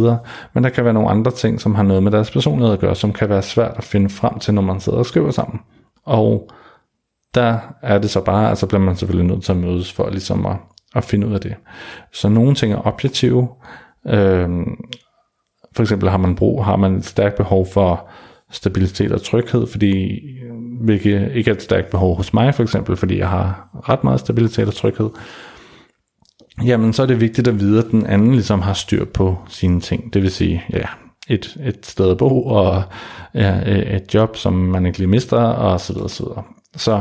men 0.54 0.64
der 0.64 0.70
kan 0.70 0.84
være 0.84 0.94
nogle 0.94 1.10
andre 1.10 1.30
ting, 1.30 1.60
som 1.60 1.74
har 1.74 1.82
noget 1.82 2.02
med 2.02 2.12
deres 2.12 2.30
personlighed 2.30 2.72
at 2.72 2.80
gøre, 2.80 2.94
som 2.94 3.12
kan 3.12 3.28
være 3.28 3.42
svært 3.42 3.74
at 3.76 3.84
finde 3.84 4.08
frem 4.08 4.38
til, 4.38 4.54
når 4.54 4.62
man 4.62 4.80
sidder 4.80 4.98
og 4.98 5.06
skriver 5.06 5.30
sammen. 5.30 5.60
Og 6.04 6.50
der 7.34 7.58
er 7.82 7.98
det 7.98 8.10
så 8.10 8.20
bare, 8.20 8.56
så 8.56 8.66
bliver 8.66 8.82
man 8.82 8.96
selvfølgelig 8.96 9.32
nødt 9.32 9.44
til 9.44 9.52
at 9.52 9.58
mødes 9.58 9.92
for 9.92 10.10
ligesom 10.10 10.46
at, 10.46 10.56
at 10.94 11.05
finde 11.05 11.26
ud 11.26 11.35
af 11.35 11.40
det. 11.40 11.55
Så 12.12 12.29
nogle 12.29 12.55
ting 12.55 12.72
er 12.72 12.87
objektive, 12.87 13.48
øh, 14.07 14.48
for 15.76 15.83
eksempel 15.83 16.11
har 16.11 16.18
man 16.18 16.37
brug, 16.37 16.64
har 16.64 16.76
man 16.76 16.94
et 16.94 17.05
stærkt 17.05 17.37
behov 17.37 17.66
for 17.72 18.09
stabilitet 18.50 19.12
og 19.12 19.22
tryghed, 19.22 19.66
fordi 19.66 20.20
hvilket 20.81 21.33
ikke 21.35 21.50
er 21.50 21.55
et 21.55 21.62
stærkt 21.62 21.90
behov 21.90 22.16
hos 22.16 22.35
mig 22.35 22.55
for 22.55 22.62
eksempel, 22.62 22.96
fordi 22.96 23.18
jeg 23.18 23.29
har 23.29 23.68
ret 23.88 24.05
meget 24.05 24.20
stabilitet 24.20 24.68
og 24.68 24.74
tryghed, 24.74 25.11
jamen 26.64 26.92
så 26.92 27.03
er 27.03 27.07
det 27.07 27.20
vigtigt 27.20 27.48
at 27.48 27.61
vide, 27.61 27.79
at 27.85 27.90
den 27.90 28.07
anden 28.07 28.33
ligesom 28.33 28.61
har 28.61 28.72
styr 28.72 29.05
på 29.05 29.38
sine 29.48 29.81
ting. 29.81 30.14
Det 30.14 30.22
vil 30.22 30.31
sige, 30.31 30.64
ja, 30.72 30.87
et, 31.29 31.57
et 31.64 31.87
sted 31.87 32.11
at 32.11 32.16
bo, 32.16 32.46
og 32.46 32.83
ja, 33.35 33.61
et 33.96 34.14
job, 34.14 34.37
som 34.37 34.53
man 34.53 34.87
ikke 34.87 34.98
lige 34.98 35.09
mister, 35.09 35.38
og 35.42 35.81
så 35.81 35.92
videre, 35.92 36.09
så 36.09 36.24
videre. 36.24 36.42
Så, 36.76 37.00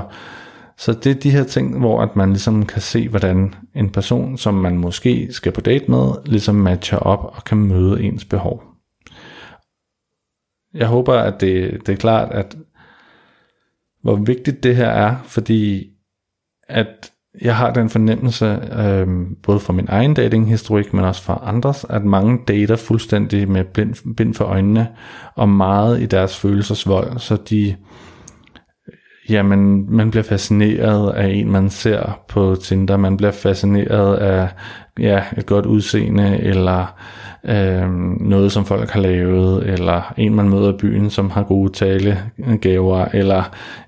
så 0.80 0.94
det 0.94 1.06
er 1.16 1.20
de 1.20 1.32
her 1.32 1.44
ting, 1.44 1.80
hvor 1.80 2.02
at 2.02 2.16
man 2.16 2.30
ligesom 2.30 2.66
kan 2.66 2.82
se, 2.82 3.10
hvordan 3.10 3.56
en 3.76 3.90
person, 3.90 4.38
som 4.38 4.54
man 4.54 4.78
måske 4.78 5.28
skal 5.32 5.52
på 5.52 5.62
date 5.62 5.92
med, 5.92 6.12
ligesom 6.26 6.56
matcher 6.56 6.98
op 6.98 7.34
og 7.36 7.44
kan 7.44 7.58
møde 7.58 8.04
ens 8.04 8.26
behov. 8.26 8.64
Jeg 10.74 10.88
håber, 10.88 11.14
at 11.14 11.42
det, 11.42 11.82
det 11.86 11.94
er 11.94 11.98
klart, 11.98 12.32
at 12.32 12.58
hvor 14.02 14.16
vigtigt 14.16 14.64
det 14.64 14.76
her 14.76 14.88
er, 14.90 15.16
fordi 15.24 15.90
at 16.68 17.12
jeg 17.42 17.58
har 17.58 17.74
den 17.74 17.90
fornemmelse, 17.90 18.46
øh, 18.80 19.08
både 19.44 19.60
fra 19.60 19.74
min 19.74 19.88
egen 19.90 20.14
datinghistorik, 20.14 20.94
men 20.94 21.06
også 21.06 21.24
fra 21.24 21.42
andres, 21.44 21.86
at 21.90 22.06
mange 22.06 22.40
dater 22.48 22.76
fuldstændig 22.76 23.52
med 23.52 23.64
blind, 23.64 24.16
bind 24.16 24.34
for 24.34 24.46
øjnene, 24.46 24.88
og 25.36 25.50
meget 25.50 26.02
i 26.02 26.06
deres 26.06 26.38
følelsesvold, 26.38 27.20
så 27.20 27.36
de, 27.36 27.76
jamen, 29.30 29.86
man 29.96 30.12
bliver 30.12 30.24
fascineret 30.24 31.12
af 31.12 31.28
en, 31.28 31.52
man 31.52 31.70
ser 31.70 32.20
på 32.28 32.56
Tinder, 32.56 32.98
man 32.98 33.18
bliver 33.18 33.32
fascineret 33.32 34.16
af 34.16 34.48
ja, 35.00 35.24
et 35.38 35.46
godt 35.46 35.66
udseende, 35.66 36.38
eller 36.38 36.96
øh, 37.46 37.90
noget, 38.20 38.52
som 38.52 38.66
folk 38.66 38.90
har 38.90 39.02
lavet, 39.02 39.70
eller 39.70 40.14
en, 40.18 40.36
man 40.36 40.50
møder 40.50 40.74
i 40.74 40.78
byen, 40.78 41.10
som 41.10 41.30
har 41.30 41.44
gode 41.44 41.72
talegaver, 41.72 43.06
eller 43.14 43.40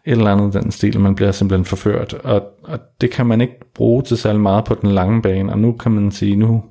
et 0.05 0.11
eller 0.11 0.31
andet 0.31 0.53
den 0.53 0.71
stil, 0.71 0.99
man 0.99 1.15
bliver 1.15 1.31
simpelthen 1.31 1.65
forført. 1.65 2.13
Og, 2.13 2.43
og 2.63 2.79
det 3.01 3.11
kan 3.11 3.25
man 3.25 3.41
ikke 3.41 3.59
bruge 3.75 4.01
til 4.01 4.17
særlig 4.17 4.41
meget 4.41 4.65
på 4.65 4.75
den 4.81 4.91
lange 4.91 5.21
bane, 5.21 5.51
og 5.51 5.59
nu 5.59 5.71
kan 5.71 5.91
man 5.91 6.11
sige, 6.11 6.35
nu 6.35 6.63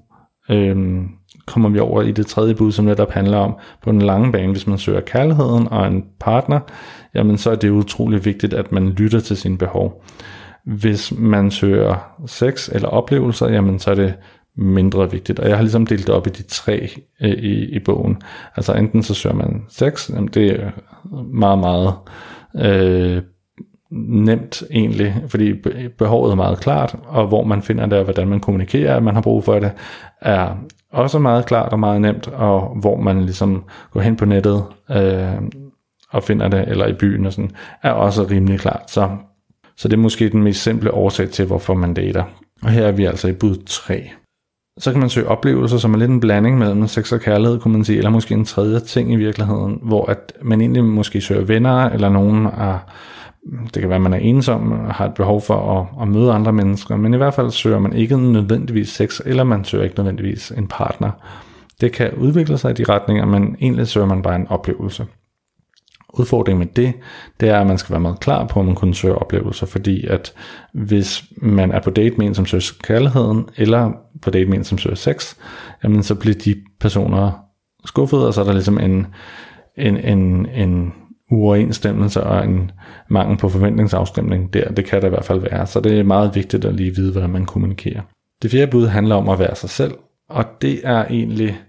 øhm, 0.51 1.09
kommer 1.47 1.69
vi 1.69 1.79
over 1.79 2.03
i 2.03 2.13
det 2.13 2.27
tredje 2.27 2.55
bud, 2.55 2.73
som 2.73 2.85
netop 2.85 3.11
handler 3.11 3.37
om 3.37 3.57
på 3.83 3.93
den 3.93 4.03
lange 4.03 4.33
bane, 4.33 4.53
hvis 4.53 4.67
man 4.67 4.79
søger 4.79 5.01
kærligheden 5.01 5.69
og 5.69 5.87
en 5.87 6.05
partner, 6.21 6.61
jamen 7.15 7.39
så 7.39 7.51
er 7.51 7.55
det 7.55 7.71
utrolig 7.71 8.25
vigtigt, 8.25 8.55
at 8.55 8.73
man 8.73 8.89
lytter 8.89 9.21
til 9.21 9.37
sine 9.37 9.59
behov. 9.59 10.05
Hvis 10.65 11.13
man 11.19 11.51
søger 11.51 11.95
sex 12.27 12.69
eller 12.69 12.89
oplevelser, 12.89 13.49
jamen 13.49 13.79
så 13.79 13.91
er 13.91 13.95
det 13.95 14.15
mindre 14.57 15.11
vigtigt. 15.11 15.39
Og 15.39 15.49
jeg 15.49 15.57
har 15.57 15.63
ligesom 15.63 15.87
delt 15.87 16.07
det 16.07 16.15
op 16.15 16.27
i 16.27 16.31
de 16.31 16.43
tre 16.43 16.91
øh, 17.23 17.31
i, 17.31 17.65
i 17.65 17.79
bogen. 17.79 18.23
Altså 18.57 18.73
enten 18.73 19.03
så 19.03 19.15
søger 19.15 19.37
man 19.37 19.63
sex, 19.69 20.11
jamen 20.11 20.29
det 20.29 20.61
er 20.61 20.71
meget, 21.33 21.59
meget 21.59 21.95
øh, 22.57 23.23
nemt 23.91 24.63
egentlig, 24.71 25.15
fordi 25.29 25.55
behovet 25.99 26.31
er 26.31 26.37
meget 26.37 26.61
klart, 26.61 26.97
og 27.07 27.27
hvor 27.27 27.45
man 27.45 27.63
finder 27.63 27.87
det, 27.87 27.99
og 27.99 28.05
hvordan 28.05 28.29
man 28.29 28.41
kommunikerer, 28.41 28.97
at 28.97 29.03
man 29.03 29.15
har 29.15 29.23
brug 29.23 29.45
for 29.45 29.59
det, 29.59 29.73
er 30.21 30.57
også 30.93 31.19
meget 31.19 31.47
klart 31.47 31.73
og 31.73 31.81
meget 31.81 32.01
nemt, 32.01 32.29
og 32.29 32.77
hvor 32.81 33.01
man 33.01 33.23
ligesom 33.23 33.65
går 33.91 34.01
hen 34.01 34.17
på 34.17 34.25
nettet 34.25 34.65
øh, 34.91 35.43
og 36.11 36.23
finder 36.23 36.49
det, 36.49 36.69
eller 36.69 36.87
i 36.87 36.93
byen 36.93 37.27
og 37.27 37.33
sådan, 37.33 37.51
er 37.83 37.91
også 37.91 38.23
rimelig 38.31 38.61
klart. 38.61 38.91
Så, 38.91 39.09
så 39.77 39.89
det 39.89 39.97
er 39.97 40.01
måske 40.01 40.29
den 40.29 40.43
mest 40.43 40.63
simple 40.63 40.95
årsag 40.95 41.31
til, 41.31 41.47
hvorfor 41.47 41.75
man 41.75 41.95
dater. 41.95 42.25
Og 42.63 42.71
her 42.71 42.87
er 42.87 42.93
vi 42.93 43.05
altså 43.05 43.29
i 43.29 43.33
bud 43.33 43.57
3. 43.67 44.11
Så 44.79 44.91
kan 44.91 45.01
man 45.01 45.11
søge 45.11 45.29
oplevelser, 45.29 45.79
som 45.79 45.95
er 45.95 45.99
lidt 45.99 46.11
en 46.11 46.21
blanding 46.21 46.59
mellem 46.59 46.87
sex 46.87 47.13
og 47.13 47.21
kærlighed, 47.21 47.59
kunne 47.59 47.73
man 47.73 47.85
sige, 47.85 47.99
eller 47.99 48.11
måske 48.11 48.35
en 48.35 48.45
tredje 48.45 48.81
ting 48.81 49.13
i 49.13 49.17
virkeligheden, 49.17 49.79
hvor 49.83 50.11
at 50.11 50.33
man 50.43 50.61
egentlig 50.61 50.85
måske 50.85 51.21
søger 51.21 51.45
venner, 51.45 51.89
eller 51.89 52.09
nogen 52.09 52.47
er, 52.47 52.79
det 53.75 53.81
kan 53.81 53.89
være, 53.89 53.97
at 53.97 54.03
man 54.03 54.13
er 54.13 54.19
ensom 54.19 54.73
og 54.73 54.95
har 54.95 55.07
et 55.07 55.15
behov 55.15 55.41
for 55.41 55.81
at, 55.81 56.03
at 56.03 56.09
møde 56.09 56.33
andre 56.33 56.53
mennesker, 56.53 56.97
men 56.97 57.15
i 57.15 57.17
hvert 57.17 57.35
fald 57.35 57.51
søger 57.51 57.79
man 57.79 57.93
ikke 57.93 58.17
nødvendigvis 58.33 58.89
sex, 58.89 59.21
eller 59.27 59.45
man 59.45 59.65
søger 59.65 59.85
ikke 59.85 59.97
nødvendigvis 59.97 60.51
en 60.51 60.67
partner. 60.67 61.11
Det 61.81 61.93
kan 61.93 62.15
udvikle 62.15 62.59
sig 62.59 62.71
i 62.71 62.75
de 62.75 62.85
retninger, 62.85 63.27
men 63.27 63.57
egentlig 63.61 63.89
søger 63.89 64.07
man 64.07 64.23
bare 64.23 64.37
en 64.37 64.49
oplevelse. 64.49 65.07
Udfordringen 66.15 66.59
med 66.59 66.67
det, 66.67 66.95
det 67.41 67.49
er, 67.49 67.61
at 67.61 67.67
man 67.67 67.79
skal 67.79 67.93
være 67.93 68.01
meget 68.01 68.21
klar 68.21 68.47
på, 68.47 68.61
at 68.61 68.67
man 68.67 68.75
kun 68.75 68.95
søger 68.95 69.15
oplevelser, 69.15 69.67
fordi 69.67 70.07
at 70.07 70.33
hvis 70.73 71.25
man 71.37 71.73
er 71.73 71.81
på 71.81 71.91
date 71.91 72.17
med 72.17 72.27
en, 72.27 72.35
som 72.35 72.47
søger 72.47 72.73
kærligheden, 72.83 73.49
eller 73.57 73.93
på 74.23 74.31
date 74.31 74.47
med 74.51 74.59
en, 74.59 74.65
som 74.65 74.79
søger 74.79 74.97
sex, 74.97 75.35
jamen 75.85 76.03
så 76.03 76.15
bliver 76.15 76.35
de 76.45 76.57
personer 76.81 77.33
skuffet, 77.85 78.27
og 78.27 78.35
så 78.35 78.41
er 78.41 78.45
der 78.45 78.53
ligesom 78.53 78.79
en, 78.79 79.07
en, 79.77 79.97
en, 79.97 80.47
en 80.47 80.93
uoverensstemmelse 81.31 82.23
og 82.23 82.45
en 82.45 82.71
mangel 83.09 83.39
på 83.39 83.49
forventningsafstemning 83.49 84.53
der. 84.53 84.73
Det 84.73 84.85
kan 84.85 85.01
der 85.01 85.07
i 85.07 85.11
hvert 85.11 85.25
fald 85.25 85.41
være, 85.41 85.67
så 85.67 85.81
det 85.81 85.99
er 85.99 86.05
meget 86.05 86.35
vigtigt 86.35 86.65
at 86.65 86.75
lige 86.75 86.95
vide, 86.95 87.13
hvordan 87.13 87.31
man 87.31 87.47
kommunikerer. 87.47 88.01
Det 88.43 88.51
fjerde 88.51 88.71
bud 88.71 88.87
handler 88.87 89.15
om 89.15 89.29
at 89.29 89.39
være 89.39 89.57
sig 89.57 89.71
selv, 89.71 89.93
og 90.29 90.45
det 90.63 90.81
er 90.85 91.05
egentlig, 91.05 91.61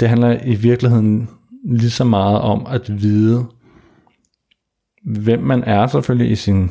det 0.00 0.08
handler 0.08 0.38
i 0.44 0.54
virkeligheden 0.54 1.28
lige 1.64 1.90
så 1.90 2.04
meget 2.04 2.40
om 2.40 2.66
at 2.66 3.02
vide, 3.02 3.46
hvem 5.04 5.40
man 5.40 5.64
er 5.64 5.86
selvfølgelig 5.86 6.30
i 6.30 6.36
sin, 6.36 6.70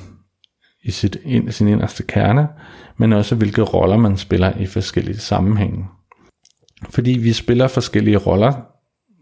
i 0.84 0.92
sit, 0.92 1.18
ind, 1.24 1.52
sin 1.52 1.68
inderste 1.68 2.04
kerne, 2.04 2.48
men 2.98 3.14
også 3.14 3.36
hvilke 3.36 3.62
roller 3.62 3.98
man 3.98 4.18
spiller 4.18 4.58
i 4.58 4.66
forskellige 4.66 5.18
sammenhænge. 5.18 5.86
Fordi 6.90 7.12
vi 7.12 7.34
spiller 7.34 7.68
forskellige 7.68 8.18
roller, 8.18 8.54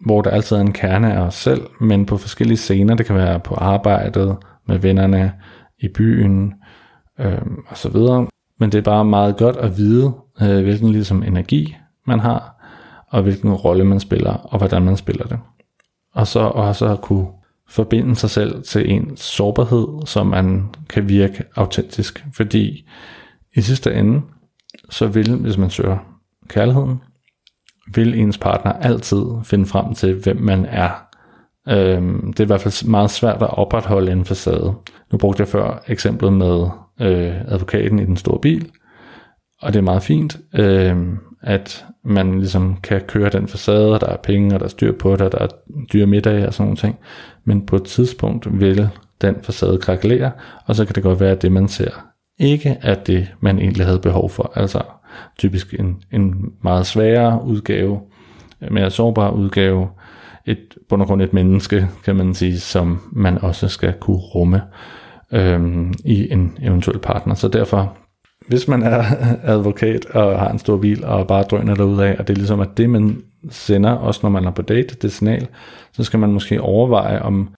hvor 0.05 0.21
der 0.21 0.29
altid 0.29 0.55
er 0.57 0.61
en 0.61 0.73
kerne 0.73 1.13
af 1.13 1.21
os 1.21 1.35
selv, 1.35 1.61
men 1.81 2.05
på 2.05 2.17
forskellige 2.17 2.57
scener, 2.57 2.95
det 2.95 3.05
kan 3.05 3.15
være 3.15 3.39
på 3.39 3.55
arbejdet, 3.55 4.37
med 4.67 4.77
vennerne, 4.77 5.33
i 5.79 5.87
byen, 5.87 6.53
øh, 7.19 7.41
og 7.67 7.77
så 7.77 7.89
videre. 7.89 8.27
Men 8.59 8.71
det 8.71 8.77
er 8.77 8.81
bare 8.81 9.05
meget 9.05 9.37
godt 9.37 9.57
at 9.57 9.77
vide, 9.77 10.13
øh, 10.41 10.63
hvilken 10.63 10.89
ligesom 10.89 11.23
energi 11.23 11.77
man 12.07 12.19
har, 12.19 12.55
og 13.09 13.23
hvilken 13.23 13.53
rolle 13.53 13.83
man 13.83 13.99
spiller, 13.99 14.33
og 14.33 14.57
hvordan 14.57 14.81
man 14.81 14.97
spiller 14.97 15.27
det. 15.27 15.39
Og 16.13 16.27
så 16.27 16.39
også 16.39 16.85
at 16.87 17.01
kunne 17.01 17.27
forbinde 17.69 18.15
sig 18.15 18.29
selv 18.29 18.63
til 18.63 18.91
en 18.91 19.17
sårbarhed, 19.17 19.87
så 20.05 20.23
man 20.23 20.69
kan 20.89 21.09
virke 21.09 21.43
autentisk. 21.55 22.25
Fordi 22.33 22.89
i 23.55 23.61
sidste 23.61 23.93
ende, 23.93 24.21
så 24.89 25.07
vil, 25.07 25.35
hvis 25.35 25.57
man 25.57 25.69
søger 25.69 25.97
kærligheden, 26.47 27.01
vil 27.93 28.19
ens 28.19 28.37
partner 28.37 28.73
altid 28.73 29.25
finde 29.43 29.65
frem 29.65 29.93
til, 29.93 30.13
hvem 30.13 30.37
man 30.37 30.65
er. 30.65 30.89
Øhm, 31.69 32.33
det 32.33 32.39
er 32.39 32.43
i 32.43 32.47
hvert 32.47 32.61
fald 32.61 32.87
meget 32.87 33.11
svært 33.11 33.41
at 33.41 33.57
opretholde 33.57 34.11
en 34.11 34.25
facade. 34.25 34.73
Nu 35.11 35.17
brugte 35.17 35.41
jeg 35.41 35.47
før 35.47 35.83
eksemplet 35.87 36.33
med 36.33 36.67
øh, 37.01 37.41
advokaten 37.47 37.99
i 37.99 38.05
den 38.05 38.17
store 38.17 38.39
bil, 38.39 38.71
og 39.61 39.73
det 39.73 39.79
er 39.79 39.83
meget 39.83 40.03
fint, 40.03 40.37
øh, 40.53 40.97
at 41.43 41.85
man 42.05 42.39
ligesom 42.39 42.77
kan 42.83 43.01
køre 43.01 43.29
den 43.29 43.47
facade, 43.47 43.93
og 43.93 44.01
der 44.01 44.07
er 44.07 44.17
penge, 44.17 44.55
og 44.55 44.59
der 44.59 44.65
er 44.65 44.69
styr 44.69 44.97
på 44.99 45.11
det, 45.11 45.21
og 45.21 45.31
der 45.31 45.39
er 45.39 45.47
dyre 45.93 46.05
middag 46.05 46.47
og 46.47 46.53
sådan 46.53 46.63
nogle 46.63 46.77
ting. 46.77 46.95
Men 47.45 47.65
på 47.65 47.75
et 47.75 47.83
tidspunkt 47.83 48.59
vil 48.59 48.89
den 49.21 49.35
facade 49.43 49.77
krakelere, 49.77 50.31
og 50.65 50.75
så 50.75 50.85
kan 50.85 50.95
det 50.95 51.03
godt 51.03 51.19
være, 51.19 51.31
at 51.31 51.41
det 51.41 51.51
man 51.51 51.67
ser 51.67 52.07
ikke 52.39 52.77
er 52.81 52.95
det, 52.95 53.27
man 53.39 53.59
egentlig 53.59 53.85
havde 53.85 53.99
behov 53.99 54.29
for. 54.29 54.51
Altså 54.55 54.81
typisk 55.37 55.73
en, 55.79 56.01
en 56.11 56.51
meget 56.63 56.85
sværere 56.85 57.43
udgave, 57.45 57.99
mere 58.71 58.91
sårbar 58.91 59.31
udgave, 59.31 59.87
et, 60.45 60.77
på 60.89 60.97
grund 60.97 61.21
et 61.21 61.33
menneske, 61.33 61.87
kan 62.03 62.15
man 62.15 62.33
sige, 62.33 62.59
som 62.59 62.99
man 63.11 63.37
også 63.37 63.67
skal 63.67 63.93
kunne 63.99 64.17
rumme 64.17 64.61
øhm, 65.31 65.93
i 66.05 66.31
en 66.31 66.57
eventuel 66.61 66.99
partner. 66.99 67.35
Så 67.35 67.47
derfor 67.47 67.97
hvis 68.47 68.67
man 68.67 68.83
er 68.83 69.03
advokat 69.53 70.05
og 70.05 70.39
har 70.39 70.49
en 70.49 70.59
stor 70.59 70.77
bil 70.77 71.05
og 71.05 71.27
bare 71.27 71.43
drøner 71.43 71.75
af, 71.99 72.15
og 72.19 72.27
det 72.27 72.33
er 72.33 72.37
ligesom 72.37 72.59
at 72.59 72.77
det, 72.77 72.89
man 72.89 73.21
sender, 73.49 73.91
også 73.91 74.19
når 74.23 74.29
man 74.29 74.45
er 74.45 74.51
på 74.51 74.61
date, 74.61 74.95
det 75.01 75.11
signal, 75.11 75.47
så 75.93 76.03
skal 76.03 76.19
man 76.19 76.31
måske 76.33 76.61
overveje, 76.61 77.21
om, 77.21 77.49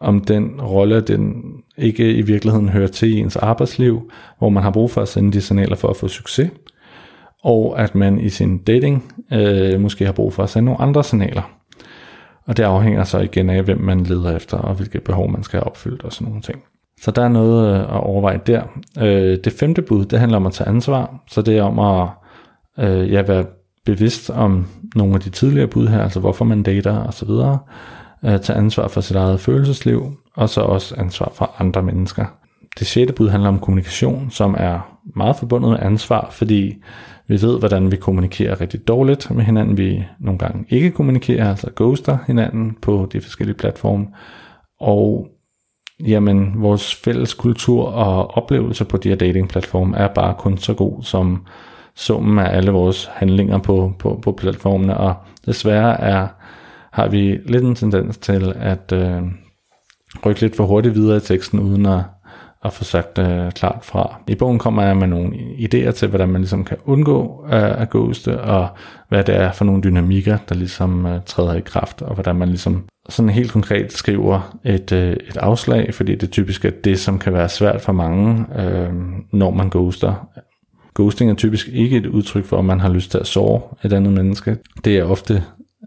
om 0.00 0.20
den 0.20 0.60
rolle, 0.60 1.00
den 1.00 1.42
ikke 1.78 2.14
i 2.14 2.22
virkeligheden 2.22 2.68
hører 2.68 2.86
til 2.86 3.16
i 3.16 3.18
ens 3.18 3.36
arbejdsliv, 3.36 4.10
hvor 4.38 4.48
man 4.48 4.62
har 4.62 4.70
brug 4.70 4.90
for 4.90 5.02
at 5.02 5.08
sende 5.08 5.32
de 5.32 5.40
signaler 5.40 5.76
for 5.76 5.88
at 5.88 5.96
få 5.96 6.08
succes, 6.08 6.50
og 7.46 7.80
at 7.80 7.94
man 7.94 8.20
i 8.20 8.28
sin 8.28 8.58
dating 8.58 9.14
øh, 9.32 9.80
måske 9.80 10.04
har 10.04 10.12
brug 10.12 10.32
for 10.32 10.42
at 10.42 10.50
sende 10.50 10.64
nogle 10.64 10.80
andre 10.80 11.04
signaler. 11.04 11.50
Og 12.46 12.56
det 12.56 12.62
afhænger 12.62 13.04
så 13.04 13.18
igen 13.18 13.50
af, 13.50 13.62
hvem 13.62 13.80
man 13.80 14.02
leder 14.02 14.36
efter, 14.36 14.58
og 14.58 14.74
hvilke 14.74 15.00
behov 15.00 15.30
man 15.30 15.42
skal 15.42 15.58
have 15.58 15.66
opfyldt 15.66 16.04
og 16.04 16.12
sådan 16.12 16.26
nogle 16.26 16.42
ting. 16.42 16.62
Så 17.00 17.10
der 17.10 17.22
er 17.22 17.28
noget 17.28 17.74
øh, 17.74 17.80
at 17.80 18.00
overveje 18.00 18.40
der. 18.46 18.62
Øh, 18.98 19.38
det 19.44 19.52
femte 19.52 19.82
bud, 19.82 20.04
det 20.04 20.18
handler 20.18 20.36
om 20.36 20.46
at 20.46 20.52
tage 20.52 20.68
ansvar. 20.68 21.24
Så 21.28 21.42
det 21.42 21.58
er 21.58 21.62
om 21.62 21.78
at 21.78 22.08
øh, 22.84 23.12
ja, 23.12 23.22
være 23.22 23.44
bevidst 23.84 24.30
om 24.30 24.66
nogle 24.94 25.14
af 25.14 25.20
de 25.20 25.30
tidligere 25.30 25.66
bud 25.66 25.86
her, 25.88 26.02
altså 26.02 26.20
hvorfor 26.20 26.44
man 26.44 26.62
dater 26.62 26.96
og 26.96 27.14
så 27.14 27.26
videre. 27.26 27.58
Øh, 28.24 28.40
tage 28.40 28.58
ansvar 28.58 28.88
for 28.88 29.00
sit 29.00 29.16
eget 29.16 29.40
følelsesliv, 29.40 30.12
og 30.34 30.48
så 30.48 30.60
også 30.60 30.94
ansvar 30.98 31.32
for 31.34 31.54
andre 31.58 31.82
mennesker. 31.82 32.24
Det 32.78 32.86
sjette 32.86 33.12
bud 33.12 33.28
handler 33.28 33.48
om 33.48 33.58
kommunikation, 33.58 34.30
som 34.30 34.54
er 34.58 34.98
meget 35.16 35.36
forbundet 35.36 35.70
med 35.70 35.78
ansvar, 35.82 36.28
fordi 36.30 36.74
vi 37.28 37.42
ved, 37.42 37.58
hvordan 37.58 37.90
vi 37.90 37.96
kommunikerer 37.96 38.60
rigtig 38.60 38.88
dårligt 38.88 39.30
med 39.30 39.44
hinanden. 39.44 39.78
Vi 39.78 40.04
nogle 40.20 40.38
gange 40.38 40.64
ikke 40.68 40.90
kommunikerer, 40.90 41.50
altså 41.50 41.70
ghoster 41.76 42.18
hinanden 42.26 42.76
på 42.82 43.08
de 43.12 43.20
forskellige 43.20 43.56
platforme. 43.56 44.06
Og 44.80 45.28
jamen 46.06 46.62
vores 46.62 46.94
fælles 46.94 47.34
kultur 47.34 47.84
og 47.84 48.36
oplevelser 48.36 48.84
på 48.84 48.96
de 48.96 49.08
her 49.08 49.16
datingplatforme 49.16 49.96
er 49.96 50.08
bare 50.08 50.34
kun 50.38 50.58
så 50.58 50.74
god 50.74 51.02
som 51.02 51.46
summen 51.94 52.38
af 52.38 52.56
alle 52.56 52.70
vores 52.70 53.10
handlinger 53.12 53.58
på, 53.58 53.92
på, 53.98 54.18
på 54.22 54.32
platformene, 54.32 54.96
og 54.96 55.14
desværre 55.46 56.00
er, 56.00 56.28
har 56.92 57.08
vi 57.08 57.38
lidt 57.46 57.64
en 57.64 57.74
tendens 57.74 58.18
til 58.18 58.52
at 58.56 58.92
øh, 58.92 59.22
rykke 60.26 60.40
lidt 60.40 60.56
for 60.56 60.66
hurtigt 60.66 60.94
videre 60.94 61.16
i 61.16 61.20
teksten, 61.20 61.60
uden 61.60 61.86
at, 61.86 62.00
at 62.66 62.72
få 62.72 62.84
sagt 62.84 63.18
øh, 63.18 63.52
klart 63.52 63.78
fra. 63.82 64.20
I 64.28 64.34
bogen 64.34 64.58
kommer 64.58 64.82
jeg 64.82 64.96
med 64.96 65.06
nogle 65.06 65.34
idéer 65.36 65.90
til, 65.90 66.08
hvordan 66.08 66.28
man 66.28 66.40
ligesom 66.40 66.64
kan 66.64 66.76
undgå 66.84 67.44
øh, 67.46 67.80
at 67.80 67.90
ghoste, 67.90 68.40
og 68.40 68.68
hvad 69.08 69.24
det 69.24 69.36
er 69.36 69.52
for 69.52 69.64
nogle 69.64 69.82
dynamikker, 69.82 70.38
der 70.48 70.54
ligesom 70.54 71.06
øh, 71.06 71.20
træder 71.26 71.54
i 71.54 71.60
kraft, 71.60 72.02
og 72.02 72.14
hvordan 72.14 72.36
man 72.36 72.48
ligesom 72.48 72.84
sådan 73.08 73.28
helt 73.28 73.52
konkret 73.52 73.92
skriver 73.92 74.58
et, 74.64 74.92
øh, 74.92 75.12
et 75.12 75.36
afslag, 75.36 75.94
fordi 75.94 76.14
det 76.14 76.30
typisk 76.30 76.64
er 76.64 76.70
det, 76.70 76.98
som 76.98 77.18
kan 77.18 77.32
være 77.32 77.48
svært 77.48 77.80
for 77.80 77.92
mange, 77.92 78.44
øh, 78.58 78.92
når 79.32 79.50
man 79.50 79.70
ghoster. 79.70 80.28
Ghosting 80.94 81.30
er 81.30 81.34
typisk 81.34 81.68
ikke 81.72 81.96
et 81.96 82.06
udtryk 82.06 82.44
for, 82.44 82.58
at 82.58 82.64
man 82.64 82.80
har 82.80 82.88
lyst 82.88 83.10
til 83.10 83.18
at 83.18 83.26
såre 83.26 83.60
et 83.84 83.92
andet 83.92 84.12
menneske. 84.12 84.56
Det 84.84 84.98
er 84.98 85.04
ofte, 85.04 85.42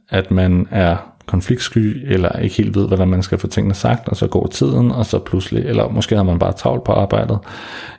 at 0.09 0.31
man 0.31 0.67
er 0.71 0.97
konfliktsky, 1.29 2.11
eller 2.13 2.31
ikke 2.39 2.55
helt 2.55 2.75
ved, 2.75 2.87
hvordan 2.87 3.07
man 3.07 3.23
skal 3.23 3.37
få 3.37 3.47
tingene 3.47 3.73
sagt, 3.73 4.07
og 4.07 4.15
så 4.15 4.27
går 4.27 4.47
tiden, 4.47 4.91
og 4.91 5.05
så 5.05 5.19
pludselig, 5.19 5.65
eller 5.65 5.89
måske 5.89 6.15
har 6.15 6.23
man 6.23 6.39
bare 6.39 6.51
travlt 6.51 6.83
på 6.83 6.91
arbejdet, 6.91 7.39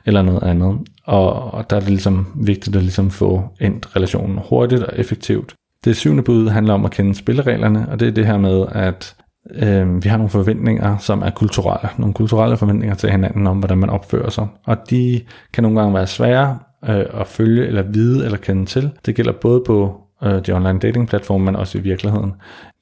eller 0.05 0.21
noget 0.21 0.43
andet. 0.43 0.77
Og, 1.05 1.53
og 1.53 1.69
der 1.69 1.75
er 1.75 1.79
det 1.79 1.89
ligesom 1.89 2.27
vigtigt 2.35 2.75
at 2.75 2.81
ligesom 2.81 3.11
få 3.11 3.43
endt 3.61 3.95
relationen 3.95 4.39
hurtigt 4.49 4.83
og 4.83 4.99
effektivt. 4.99 5.53
Det 5.85 5.95
syvende 5.95 6.23
bud 6.23 6.49
handler 6.49 6.73
om 6.73 6.85
at 6.85 6.91
kende 6.91 7.15
spillereglerne, 7.15 7.87
og 7.89 7.99
det 7.99 8.07
er 8.07 8.11
det 8.11 8.25
her 8.25 8.37
med, 8.37 8.65
at 8.71 9.15
øh, 9.55 10.03
vi 10.03 10.09
har 10.09 10.17
nogle 10.17 10.29
forventninger, 10.29 10.97
som 10.97 11.21
er 11.21 11.29
kulturelle. 11.29 11.89
Nogle 11.97 12.13
kulturelle 12.13 12.57
forventninger 12.57 12.95
til 12.95 13.09
hinanden 13.09 13.47
om, 13.47 13.57
hvordan 13.57 13.77
man 13.77 13.89
opfører 13.89 14.29
sig. 14.29 14.47
Og 14.65 14.77
de 14.89 15.21
kan 15.53 15.63
nogle 15.63 15.79
gange 15.79 15.93
være 15.93 16.07
svære 16.07 16.59
øh, 16.89 17.05
at 17.21 17.27
følge, 17.27 17.67
eller 17.67 17.81
vide, 17.81 18.25
eller 18.25 18.37
kende 18.37 18.65
til. 18.65 18.91
Det 19.05 19.15
gælder 19.15 19.31
både 19.31 19.63
på 19.65 20.01
øh, 20.23 20.45
de 20.45 20.51
online 20.51 20.79
dating 20.79 21.07
platforme, 21.07 21.45
men 21.45 21.55
også 21.55 21.77
i 21.77 21.81
virkeligheden. 21.81 22.33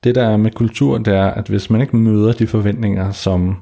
Det 0.03 0.15
der 0.15 0.29
er 0.29 0.37
med 0.37 0.51
kultur, 0.51 0.97
det 0.97 1.15
er, 1.15 1.27
at 1.27 1.47
hvis 1.47 1.69
man 1.69 1.81
ikke 1.81 1.97
møder 1.97 2.33
de 2.33 2.47
forventninger, 2.47 3.11
som 3.11 3.61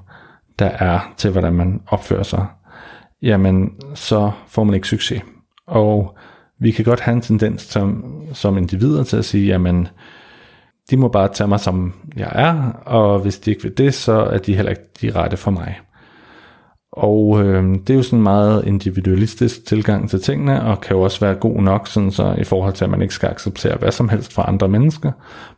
der 0.60 0.70
er 0.70 1.14
til, 1.18 1.32
hvordan 1.32 1.54
man 1.54 1.82
opfører 1.88 2.24
sig, 2.24 2.46
jamen 3.22 3.72
så 3.96 4.32
får 4.48 4.64
man 4.64 4.76
ikke 4.76 4.88
succes. 4.88 5.22
Og 5.68 6.18
vi 6.60 6.72
kan 6.72 6.86
godt 6.86 7.00
have 7.00 7.16
en 7.16 7.22
tendens 7.22 7.62
som, 7.62 8.06
som 8.34 8.58
individer 8.58 9.04
til 9.04 9.18
at 9.18 9.26
sige, 9.26 9.48
jamen, 9.48 9.88
de 10.90 10.98
må 10.98 11.08
bare 11.08 11.28
tage 11.28 11.48
mig 11.48 11.60
som 11.60 11.94
jeg 12.16 12.32
er, 12.36 12.72
og 12.72 13.20
hvis 13.20 13.40
de 13.40 13.52
ikke 13.52 13.64
vil 13.64 13.78
det, 13.78 13.94
så 13.94 14.14
er 14.14 14.38
de 14.38 14.56
heller 14.56 14.70
ikke 14.70 14.90
de 15.02 15.12
rette 15.12 15.38
for 15.38 15.52
mig. 15.52 15.80
Og 16.98 17.44
øh, 17.44 17.64
det 17.64 17.90
er 17.90 17.94
jo 17.94 18.04
sådan 18.04 18.20
en 18.20 18.24
meget 18.24 18.66
individualistisk 18.66 19.66
tilgang 19.66 20.10
til 20.10 20.22
tingene, 20.22 20.64
og 20.64 20.82
kan 20.82 20.96
jo 20.96 21.02
også 21.02 21.20
være 21.20 21.36
god 21.36 21.62
nok, 21.62 21.88
sådan 21.88 22.12
så 22.12 22.36
i 22.38 22.44
forhold 22.44 22.74
til, 22.74 22.86
at 22.86 22.92
man 22.92 23.02
ikke 23.02 23.14
skal 23.14 23.30
acceptere 23.30 23.78
hvad 23.78 23.92
som 23.92 24.10
helst 24.10 24.34
fra 24.34 24.46
andre 24.48 24.68
mennesker. 24.68 25.12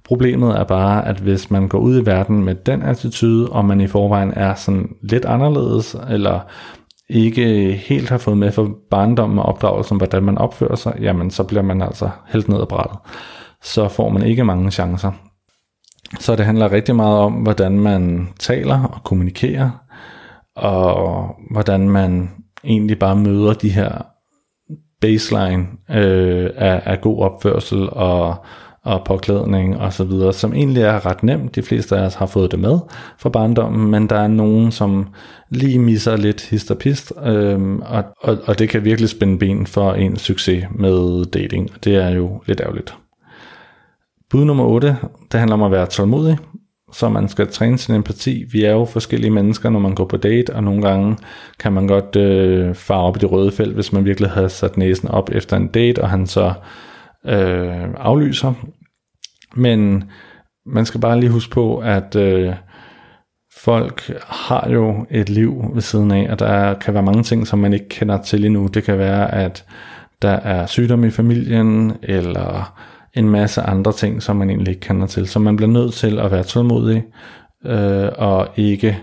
Problemet 0.03 0.59
er 0.59 0.63
bare, 0.63 1.07
at 1.07 1.19
hvis 1.19 1.51
man 1.51 1.67
går 1.67 1.79
ud 1.79 2.01
i 2.01 2.05
verden 2.05 2.43
med 2.43 2.55
den 2.55 2.81
attitude, 2.81 3.49
og 3.49 3.65
man 3.65 3.81
i 3.81 3.87
forvejen 3.87 4.33
er 4.35 4.55
sådan 4.55 4.89
lidt 5.01 5.25
anderledes, 5.25 5.95
eller 6.09 6.39
ikke 7.09 7.73
helt 7.73 8.09
har 8.09 8.17
fået 8.17 8.37
med 8.37 8.51
for 8.51 8.71
barndommen 8.91 9.39
og 9.39 9.45
opdragelsen, 9.45 9.97
hvordan 9.97 10.23
man 10.23 10.37
opfører 10.37 10.75
sig, 10.75 10.93
jamen 11.01 11.31
så 11.31 11.43
bliver 11.43 11.63
man 11.63 11.81
altså 11.81 12.09
helt 12.27 12.49
ned 12.49 12.61
ad 12.61 12.65
brættet. 12.65 12.97
Så 13.63 13.87
får 13.87 14.09
man 14.09 14.23
ikke 14.23 14.43
mange 14.43 14.71
chancer. 14.71 15.11
Så 16.19 16.35
det 16.35 16.45
handler 16.45 16.71
rigtig 16.71 16.95
meget 16.95 17.17
om, 17.17 17.33
hvordan 17.33 17.79
man 17.79 18.29
taler 18.39 18.83
og 18.83 19.03
kommunikerer, 19.03 19.69
og 20.59 21.35
hvordan 21.51 21.89
man 21.89 22.29
egentlig 22.63 22.99
bare 22.99 23.15
møder 23.15 23.53
de 23.53 23.69
her 23.69 24.05
baseline 25.01 25.67
øh, 25.89 26.49
af, 26.55 26.81
af 26.85 27.01
god 27.01 27.19
opførsel 27.19 27.89
og, 27.89 28.35
og 28.83 29.01
påklædning 29.05 29.77
og 29.77 29.93
så 29.93 30.03
videre, 30.03 30.33
som 30.33 30.53
egentlig 30.53 30.83
er 30.83 31.05
ret 31.05 31.23
nemt. 31.23 31.55
De 31.55 31.61
fleste 31.61 31.97
af 31.97 32.05
os 32.05 32.15
har 32.15 32.25
fået 32.25 32.51
det 32.51 32.59
med 32.59 32.79
fra 33.17 33.29
barndommen, 33.29 33.91
men 33.91 34.09
der 34.09 34.15
er 34.15 34.27
nogen, 34.27 34.71
som 34.71 35.07
lige 35.49 35.79
misser 35.79 36.17
lidt 36.17 36.49
hist 36.49 36.71
og 36.71 36.77
pist, 36.77 37.13
øh, 37.25 37.75
og, 37.75 38.03
og, 38.21 38.37
og 38.45 38.59
det 38.59 38.69
kan 38.69 38.83
virkelig 38.83 39.09
spænde 39.09 39.39
ben 39.39 39.67
for 39.67 39.93
en 39.93 40.17
succes 40.17 40.65
med 40.75 41.25
dating. 41.25 41.69
Det 41.83 41.95
er 41.95 42.09
jo 42.09 42.41
lidt 42.45 42.61
ærgerligt. 42.61 42.95
Bud 44.29 44.45
nummer 44.45 44.65
8, 44.65 44.97
det 45.31 45.39
handler 45.39 45.53
om 45.53 45.63
at 45.63 45.71
være 45.71 45.85
tålmodig 45.85 46.37
så 46.91 47.09
man 47.09 47.29
skal 47.29 47.47
træne 47.47 47.77
sin 47.77 47.95
empati. 47.95 48.45
Vi 48.51 48.63
er 48.63 48.71
jo 48.71 48.85
forskellige 48.85 49.31
mennesker, 49.31 49.69
når 49.69 49.79
man 49.79 49.95
går 49.95 50.05
på 50.05 50.17
date, 50.17 50.55
og 50.55 50.63
nogle 50.63 50.81
gange 50.81 51.17
kan 51.59 51.73
man 51.73 51.87
godt 51.87 52.15
øh, 52.15 52.75
fare 52.75 53.01
op 53.01 53.17
i 53.17 53.19
det 53.19 53.31
røde 53.31 53.51
felt, 53.51 53.73
hvis 53.73 53.93
man 53.93 54.05
virkelig 54.05 54.29
har 54.29 54.47
sat 54.47 54.77
næsen 54.77 55.09
op 55.09 55.29
efter 55.31 55.57
en 55.57 55.67
date, 55.67 56.01
og 56.01 56.09
han 56.09 56.27
så 56.27 56.53
øh, 57.25 57.87
aflyser. 57.97 58.53
Men 59.55 60.03
man 60.65 60.85
skal 60.85 61.01
bare 61.01 61.19
lige 61.19 61.29
huske 61.29 61.51
på, 61.51 61.77
at 61.77 62.15
øh, 62.15 62.53
folk 63.57 64.11
har 64.27 64.69
jo 64.69 65.05
et 65.09 65.29
liv 65.29 65.71
ved 65.73 65.81
siden 65.81 66.11
af, 66.11 66.27
og 66.31 66.39
der 66.39 66.73
kan 66.73 66.93
være 66.93 67.03
mange 67.03 67.23
ting, 67.23 67.47
som 67.47 67.59
man 67.59 67.73
ikke 67.73 67.89
kender 67.89 68.21
til 68.21 68.45
endnu. 68.45 68.67
Det 68.67 68.83
kan 68.83 68.97
være, 68.97 69.33
at 69.33 69.65
der 70.21 70.29
er 70.29 70.65
sygdom 70.65 71.03
i 71.03 71.09
familien, 71.09 71.93
eller 72.03 72.79
en 73.19 73.29
masse 73.29 73.61
andre 73.61 73.91
ting, 73.91 74.23
som 74.23 74.35
man 74.35 74.49
egentlig 74.49 74.71
ikke 74.71 74.87
kender 74.87 75.07
til. 75.07 75.27
Så 75.27 75.39
man 75.39 75.55
bliver 75.55 75.71
nødt 75.71 75.93
til 75.93 76.19
at 76.19 76.31
være 76.31 76.43
tålmodig, 76.43 77.03
øh, 77.65 78.09
og 78.17 78.47
ikke 78.55 78.97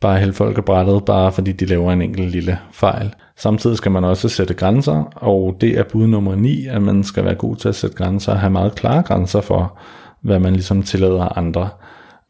bare 0.00 0.18
hælde 0.18 0.32
folk 0.32 0.58
af 0.58 0.64
brættet, 0.64 1.04
bare 1.04 1.32
fordi 1.32 1.52
de 1.52 1.64
laver 1.64 1.92
en 1.92 2.02
enkelt 2.02 2.30
lille 2.30 2.58
fejl. 2.72 3.14
Samtidig 3.36 3.76
skal 3.76 3.92
man 3.92 4.04
også 4.04 4.28
sætte 4.28 4.54
grænser, 4.54 5.02
og 5.16 5.56
det 5.60 5.78
er 5.78 5.82
bud 5.92 6.06
nummer 6.06 6.34
9, 6.34 6.66
at 6.66 6.82
man 6.82 7.04
skal 7.04 7.24
være 7.24 7.34
god 7.34 7.56
til 7.56 7.68
at 7.68 7.74
sætte 7.74 7.96
grænser 7.96 8.32
og 8.32 8.40
have 8.40 8.50
meget 8.50 8.74
klare 8.74 9.02
grænser 9.02 9.40
for, 9.40 9.78
hvad 10.22 10.38
man 10.38 10.52
ligesom 10.52 10.82
tillader 10.82 11.38
andre. 11.38 11.68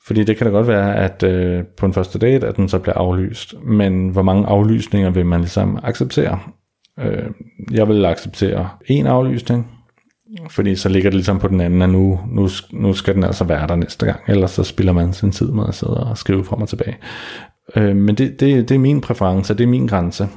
Fordi 0.06 0.24
det 0.24 0.36
kan 0.36 0.46
da 0.46 0.52
godt 0.52 0.66
være, 0.66 0.96
at 0.96 1.22
øh, 1.22 1.64
på 1.78 1.86
en 1.86 1.92
første 1.92 2.18
date, 2.18 2.46
at 2.46 2.56
den 2.56 2.68
så 2.68 2.78
bliver 2.78 2.94
aflyst, 2.94 3.54
men 3.62 4.08
hvor 4.08 4.22
mange 4.22 4.46
aflysninger 4.46 5.10
vil 5.10 5.26
man 5.26 5.40
ligesom 5.40 5.78
acceptere? 5.82 6.38
Øh, 7.00 7.30
jeg 7.72 7.88
vil 7.88 8.04
acceptere 8.04 8.68
en 8.86 9.06
aflysning, 9.06 9.79
fordi 10.50 10.76
så 10.76 10.88
ligger 10.88 11.10
det 11.10 11.14
ligesom 11.14 11.38
på 11.38 11.48
den 11.48 11.60
anden, 11.60 11.82
at 11.82 11.90
nu, 11.90 12.20
nu, 12.28 12.48
nu 12.72 12.92
skal 12.92 13.14
den 13.14 13.24
altså 13.24 13.44
være 13.44 13.66
der 13.66 13.76
næste 13.76 14.06
gang, 14.06 14.20
ellers 14.28 14.50
så 14.50 14.64
spiller 14.64 14.92
man 14.92 15.12
sin 15.12 15.32
tid 15.32 15.50
med 15.50 15.64
at 15.68 15.74
sidde 15.74 16.04
og 16.04 16.18
skrive 16.18 16.44
frem 16.44 16.62
og 16.62 16.68
tilbage. 16.68 16.96
Øh, 17.76 17.96
men 17.96 18.14
det, 18.14 18.40
det, 18.40 18.68
det 18.68 18.74
er 18.74 18.78
min 18.78 19.00
præference, 19.00 19.54
det 19.54 19.64
er 19.64 19.68
min 19.68 19.86
grænse. 19.86 20.28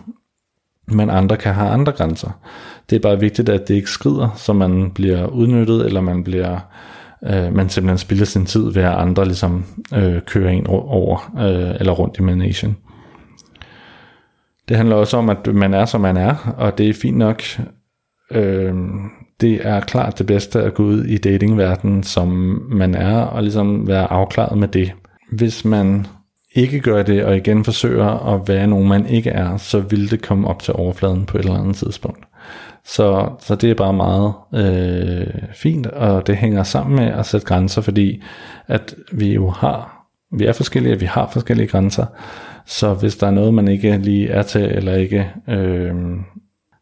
Men 0.87 1.09
andre 1.09 1.37
kan 1.37 1.53
have 1.53 1.69
andre 1.69 1.91
grænser. 1.91 2.29
Det 2.89 2.95
er 2.95 2.99
bare 2.99 3.19
vigtigt, 3.19 3.49
at 3.49 3.67
det 3.67 3.75
ikke 3.75 3.89
skrider, 3.89 4.29
så 4.35 4.53
man 4.53 4.91
bliver 4.91 5.27
udnyttet, 5.27 5.85
eller 5.85 6.01
man 6.01 6.23
bliver 6.23 6.59
øh, 7.23 7.55
man 7.55 7.69
simpelthen 7.69 7.97
spiller 7.97 8.25
sin 8.25 8.45
tid 8.45 8.71
ved 8.71 8.83
at 8.83 8.93
andre 8.93 9.25
ligesom 9.25 9.65
øh, 9.93 10.21
kører 10.21 10.49
en 10.49 10.67
over 10.67 11.31
øh, 11.39 11.75
eller 11.79 11.91
rundt 11.91 12.17
i 12.17 12.21
managen. 12.21 12.77
Det 14.67 14.77
handler 14.77 14.95
også 14.95 15.17
om, 15.17 15.29
at 15.29 15.47
man 15.53 15.73
er, 15.73 15.85
som 15.85 16.01
man 16.01 16.17
er, 16.17 16.53
og 16.57 16.77
det 16.77 16.89
er 16.89 16.93
fint 16.93 17.17
nok. 17.17 17.43
Øh, 18.31 18.73
det 19.43 19.67
er 19.67 19.79
klart 19.79 20.19
det 20.19 20.25
bedste 20.25 20.61
at 20.61 20.73
gå 20.73 20.83
ud 20.83 21.03
i 21.03 21.17
datingverdenen, 21.17 22.03
som 22.03 22.27
man 22.71 22.95
er, 22.95 23.17
og 23.17 23.43
ligesom 23.43 23.87
være 23.87 24.11
afklaret 24.11 24.57
med 24.57 24.67
det. 24.67 24.93
Hvis 25.31 25.65
man 25.65 26.07
ikke 26.55 26.79
gør 26.79 27.03
det, 27.03 27.23
og 27.23 27.37
igen 27.37 27.63
forsøger 27.63 28.33
at 28.33 28.47
være 28.47 28.67
nogen, 28.67 28.87
man 28.87 29.05
ikke 29.05 29.29
er, 29.29 29.57
så 29.57 29.79
vil 29.79 30.11
det 30.11 30.21
komme 30.21 30.47
op 30.47 30.61
til 30.61 30.73
overfladen 30.73 31.25
på 31.25 31.37
et 31.37 31.41
eller 31.41 31.59
andet 31.59 31.75
tidspunkt. 31.75 32.25
Så, 32.85 33.29
så 33.39 33.55
det 33.55 33.71
er 33.71 33.75
bare 33.75 33.93
meget 33.93 34.33
øh, 34.53 35.27
fint, 35.53 35.87
og 35.87 36.27
det 36.27 36.37
hænger 36.37 36.63
sammen 36.63 36.95
med 36.95 37.05
at 37.05 37.25
sætte 37.25 37.47
grænser, 37.47 37.81
fordi 37.81 38.23
at 38.67 38.95
vi 39.11 39.33
jo 39.33 39.49
har, 39.49 40.05
vi 40.37 40.45
er 40.45 40.53
forskellige, 40.53 40.99
vi 40.99 41.05
har 41.05 41.29
forskellige 41.33 41.67
grænser, 41.67 42.05
så 42.65 42.93
hvis 42.93 43.15
der 43.15 43.27
er 43.27 43.31
noget, 43.31 43.53
man 43.53 43.67
ikke 43.67 43.97
lige 43.97 44.29
er 44.29 44.41
til, 44.41 44.61
eller 44.61 44.95
ikke 44.95 45.29
øh, 45.49 45.95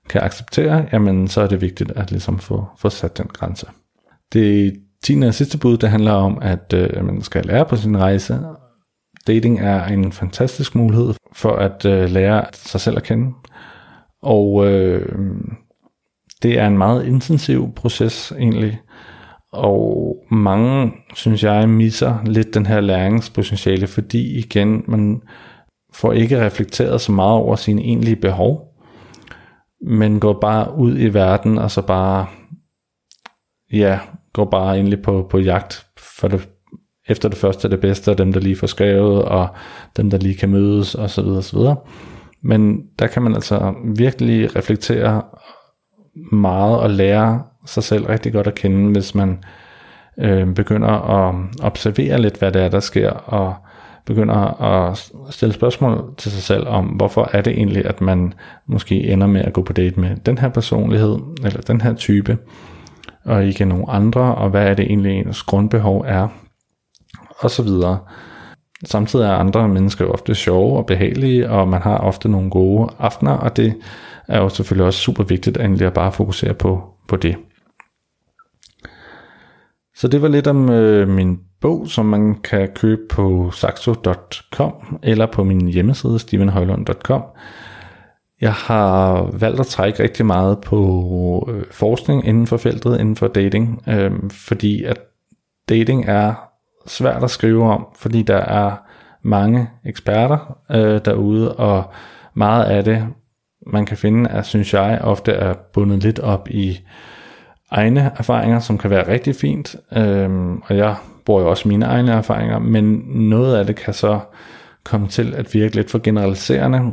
kan 0.10 0.22
acceptere, 0.22 0.86
jamen 0.94 1.28
så 1.28 1.42
er 1.42 1.48
det 1.48 1.62
vigtigt 1.62 1.92
at 1.92 2.12
ligesom 2.12 2.40
få, 2.40 2.66
få 2.78 2.90
sat 2.90 3.18
den 3.18 3.28
grænse. 3.28 3.68
Det 4.34 4.74
tiende 5.04 5.28
og 5.28 5.34
sidste 5.34 5.58
bud, 5.58 5.78
det 5.78 5.90
handler 5.90 6.12
om, 6.12 6.38
at 6.42 6.74
øh, 6.74 7.06
man 7.06 7.22
skal 7.22 7.46
lære 7.46 7.66
på 7.66 7.76
sin 7.76 7.98
rejse. 7.98 8.40
Dating 9.28 9.60
er 9.60 9.86
en 9.86 10.12
fantastisk 10.12 10.76
mulighed 10.76 11.14
for 11.34 11.52
at 11.52 11.86
øh, 11.86 12.10
lære 12.10 12.46
sig 12.54 12.82
selv 12.82 12.98
at 12.98 13.04
kende. 13.04 13.34
Og 14.22 14.68
øh, 14.68 15.16
det 16.44 16.60
er 16.60 16.68
en 16.68 16.78
meget 16.78 17.06
intensiv 17.06 17.74
proces 17.76 18.34
egentlig. 18.40 18.80
Og 19.54 20.16
mange, 20.32 20.92
synes 21.16 21.44
jeg, 21.44 21.70
misser 21.70 22.18
lidt 22.26 22.54
den 22.54 22.66
her 22.66 22.80
læringspotentiale, 22.80 23.88
fordi 23.88 24.38
igen, 24.38 24.84
man 24.88 25.22
får 25.94 26.14
ikke 26.14 26.46
reflekteret 26.46 27.02
så 27.02 27.12
meget 27.12 27.34
over 27.34 27.56
sine 27.56 27.82
egentlige 27.82 28.16
behov 28.16 28.71
men 29.84 30.20
går 30.20 30.40
bare 30.42 30.76
ud 30.78 31.00
i 31.00 31.14
verden, 31.14 31.58
og 31.58 31.72
så 31.72 31.82
bare, 31.82 32.26
ja, 33.74 34.00
går 34.34 34.46
bare 34.46 34.76
egentlig 34.76 35.02
på, 35.02 35.28
på 35.30 35.40
jagt 35.40 35.88
for 35.98 36.28
det, 36.28 36.50
efter 37.08 37.30
det 37.30 37.38
første 37.38 37.70
det 37.70 37.80
bedste, 37.80 38.10
og 38.10 38.18
dem 38.18 38.34
der 38.34 38.40
lige 38.40 38.56
får 38.56 38.68
skrevet, 38.68 39.24
og 39.24 39.48
dem 39.98 40.10
der 40.10 40.18
lige 40.18 40.36
kan 40.36 40.50
mødes, 40.50 40.96
og 40.96 41.10
så 41.10 41.22
videre, 41.22 41.42
så 41.42 41.58
videre. 41.58 41.76
Men 42.42 42.84
der 43.00 43.08
kan 43.08 43.22
man 43.22 43.36
altså 43.36 43.74
virkelig 43.96 44.56
reflektere 44.56 45.22
meget 46.32 46.80
og 46.80 46.90
lære 46.90 47.44
sig 47.66 47.84
selv 47.84 48.06
rigtig 48.06 48.34
godt 48.34 48.48
at 48.48 48.56
kende, 48.56 48.92
hvis 48.92 49.16
man 49.16 49.44
øh, 50.18 50.54
begynder 50.54 50.90
at 50.90 51.36
observere 51.62 52.22
lidt, 52.22 52.38
hvad 52.38 52.52
det 52.52 52.62
er, 52.62 52.70
der 52.70 52.80
sker, 52.80 53.10
og 53.10 53.56
begynder 54.06 54.62
at 54.62 55.12
stille 55.30 55.54
spørgsmål 55.54 56.14
til 56.18 56.32
sig 56.32 56.44
selv 56.44 56.68
om, 56.68 56.86
hvorfor 56.86 57.30
er 57.34 57.42
det 57.42 57.54
egentlig, 57.54 57.86
at 57.86 58.02
man 58.02 58.34
måske 58.66 59.04
ender 59.04 59.28
med 59.28 59.42
at 59.42 59.54
gå 59.54 59.62
på 59.62 59.74
date 59.74 60.00
med 60.00 60.16
den 60.16 60.38
her 60.38 60.50
personlighed, 60.50 61.18
eller 61.44 61.62
den 61.62 61.82
her 61.82 61.94
type, 61.94 62.38
og 63.26 63.46
ikke 63.46 63.66
nogen 63.66 63.86
andre, 63.88 64.36
og 64.36 64.50
hvad 64.50 64.68
er 64.68 64.74
det 64.74 64.86
egentlig 64.86 65.20
ens 65.20 65.44
grundbehov 65.44 66.06
er, 66.08 66.28
og 67.40 67.52
så 67.52 67.64
videre. 67.64 67.98
Samtidig 68.86 69.26
er 69.26 69.34
andre 69.34 69.68
mennesker 69.68 70.06
jo 70.06 70.12
ofte 70.12 70.36
sjove 70.36 70.78
og 70.78 70.86
behagelige, 70.86 71.50
og 71.50 71.68
man 71.68 71.82
har 71.82 71.98
ofte 71.98 72.30
nogle 72.30 72.50
gode 72.50 72.90
aftener, 73.00 73.32
og 73.32 73.58
det 73.58 73.76
er 74.28 74.42
jo 74.42 74.50
selvfølgelig 74.50 74.86
også 74.86 75.00
super 75.00 75.24
vigtigt 75.24 75.58
at 75.58 75.64
egentlig 75.66 75.88
at 75.88 75.94
bare 75.94 76.12
fokusere 76.12 76.54
på, 76.54 76.84
på 77.08 77.16
det. 77.16 77.36
Så 79.96 80.08
det 80.08 80.22
var 80.22 80.28
lidt 80.28 80.48
om 80.48 80.70
øh, 80.70 81.08
min 81.08 81.40
bog, 81.62 81.88
som 81.88 82.06
man 82.06 82.36
kan 82.36 82.70
købe 82.76 83.02
på 83.10 83.52
saxo.com 83.52 85.00
eller 85.04 85.26
på 85.26 85.44
min 85.44 85.68
hjemmeside 85.68 86.20
stevenhøjlund.com. 86.20 87.24
Jeg 88.42 88.54
har 88.54 89.24
valgt 89.40 89.60
at 89.60 89.66
trække 89.66 90.04
rigtig 90.04 90.26
meget 90.26 90.62
på 90.62 91.50
øh, 91.54 91.64
forskning 91.72 92.28
inden 92.28 92.48
for 92.48 92.58
feltet, 92.58 93.00
inden 93.00 93.16
for 93.16 93.28
dating, 93.28 93.84
øh, 93.88 94.12
fordi 94.32 94.84
at 94.84 94.98
dating 95.70 96.06
er 96.08 96.34
svært 96.88 97.24
at 97.24 97.32
skrive 97.32 97.64
om, 97.64 97.88
fordi 97.96 98.22
der 98.22 98.38
er 98.38 98.76
mange 99.24 99.70
eksperter 99.86 100.58
øh, 100.72 101.02
derude, 101.06 101.56
og 101.56 101.84
meget 102.34 102.64
af 102.64 102.84
det, 102.84 103.08
man 103.68 103.86
kan 103.86 103.98
finde, 103.98 104.30
er, 104.30 104.42
synes 104.42 104.74
jeg, 104.74 105.00
ofte 105.04 105.32
er 105.32 105.54
bundet 105.74 106.04
lidt 106.04 106.20
op 106.20 106.48
i 106.50 106.80
egne 107.72 108.12
erfaringer, 108.18 108.60
som 108.60 108.78
kan 108.78 108.90
være 108.90 109.08
rigtig 109.08 109.36
fint, 109.36 109.76
øhm, 109.98 110.62
og 110.66 110.78
jeg 110.78 110.96
bruger 111.26 111.42
jo 111.42 111.50
også 111.50 111.68
mine 111.68 111.86
egne 111.86 112.12
erfaringer, 112.12 112.60
men 112.60 113.04
noget 113.08 113.56
af 113.56 113.66
det 113.66 113.76
kan 113.76 113.94
så 113.94 114.20
komme 114.84 115.08
til 115.08 115.36
at 115.36 115.54
virke 115.54 115.76
lidt 115.76 115.92
for 115.92 116.00
generaliserende, 116.00 116.92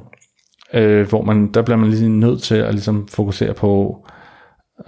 øh, 0.75 1.09
hvor 1.09 1.23
man, 1.23 1.53
der 1.55 1.63
bliver 1.63 1.79
man 1.79 1.91
lige 1.91 2.09
nødt 2.09 2.43
til 2.43 2.55
at 2.55 2.75
ligesom 2.75 3.09
fokusere 3.09 3.55
på, 3.55 4.05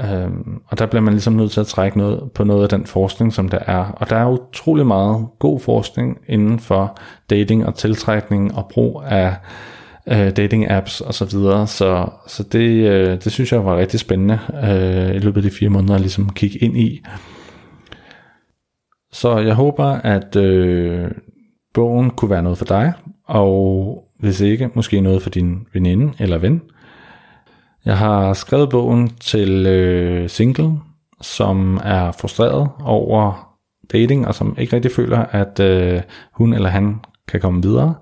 Øhm, 0.01 0.61
og 0.67 0.79
der 0.79 0.87
bliver 0.87 1.03
man 1.03 1.13
ligesom 1.13 1.33
nødt 1.33 1.51
til 1.51 1.61
at 1.61 1.67
trække 1.67 1.99
noget 1.99 2.33
på 2.33 2.45
noget 2.45 2.63
af 2.63 2.69
den 2.69 2.87
forskning, 2.87 3.33
som 3.33 3.49
der 3.49 3.59
er. 3.59 3.85
Og 3.97 4.11
der 4.11 4.17
er 4.17 4.29
utrolig 4.29 4.87
meget 4.87 5.27
god 5.39 5.61
forskning 5.61 6.19
inden 6.29 6.59
for 6.59 6.99
dating 7.31 7.67
og 7.67 7.75
tiltrækning 7.75 8.55
og 8.55 8.67
brug 8.71 9.03
af 9.07 9.37
øh, 10.11 10.37
dating 10.37 10.71
apps 10.71 11.01
og 11.01 11.15
så 11.15 11.25
videre. 11.25 11.67
Så, 11.67 12.09
så 12.27 12.43
det, 12.43 12.91
øh, 12.91 13.25
det 13.25 13.33
synes 13.33 13.53
jeg 13.53 13.65
var 13.65 13.77
rigtig 13.77 14.01
spændende 14.01 14.39
øh, 14.65 15.15
i 15.15 15.19
løbet 15.19 15.37
af 15.37 15.51
de 15.51 15.57
fire 15.57 15.69
måneder 15.69 15.95
at 15.95 16.01
ligesom 16.01 16.31
kigge 16.31 16.59
ind 16.59 16.77
i. 16.77 17.03
Så 19.13 19.39
jeg 19.39 19.55
håber, 19.55 19.87
at 19.87 20.37
øh, 20.37 21.11
bogen 21.75 22.11
kunne 22.11 22.31
være 22.31 22.43
noget 22.43 22.59
for 22.59 22.65
dig, 22.65 22.93
og 23.25 24.05
hvis 24.19 24.41
ikke, 24.41 24.71
måske 24.75 25.01
noget 25.01 25.23
for 25.23 25.31
din 25.31 25.67
veninde 25.73 26.13
eller 26.19 26.39
ven. 26.39 26.63
Jeg 27.85 27.99
har 27.99 28.33
skrevet 28.33 28.71
bogen 28.71 29.09
til 29.09 29.67
øh, 29.67 30.29
single, 30.29 30.73
som 31.21 31.81
er 31.85 32.13
frustreret 32.13 32.69
over 32.85 33.51
dating, 33.93 34.27
og 34.27 34.35
som 34.35 34.55
ikke 34.59 34.77
rigtig 34.77 34.93
føler, 34.93 35.19
at 35.19 35.61
øh, 35.61 36.01
hun 36.33 36.55
eller 36.55 36.69
han 36.69 37.01
kan 37.29 37.41
komme 37.41 37.63
videre. 37.63 37.95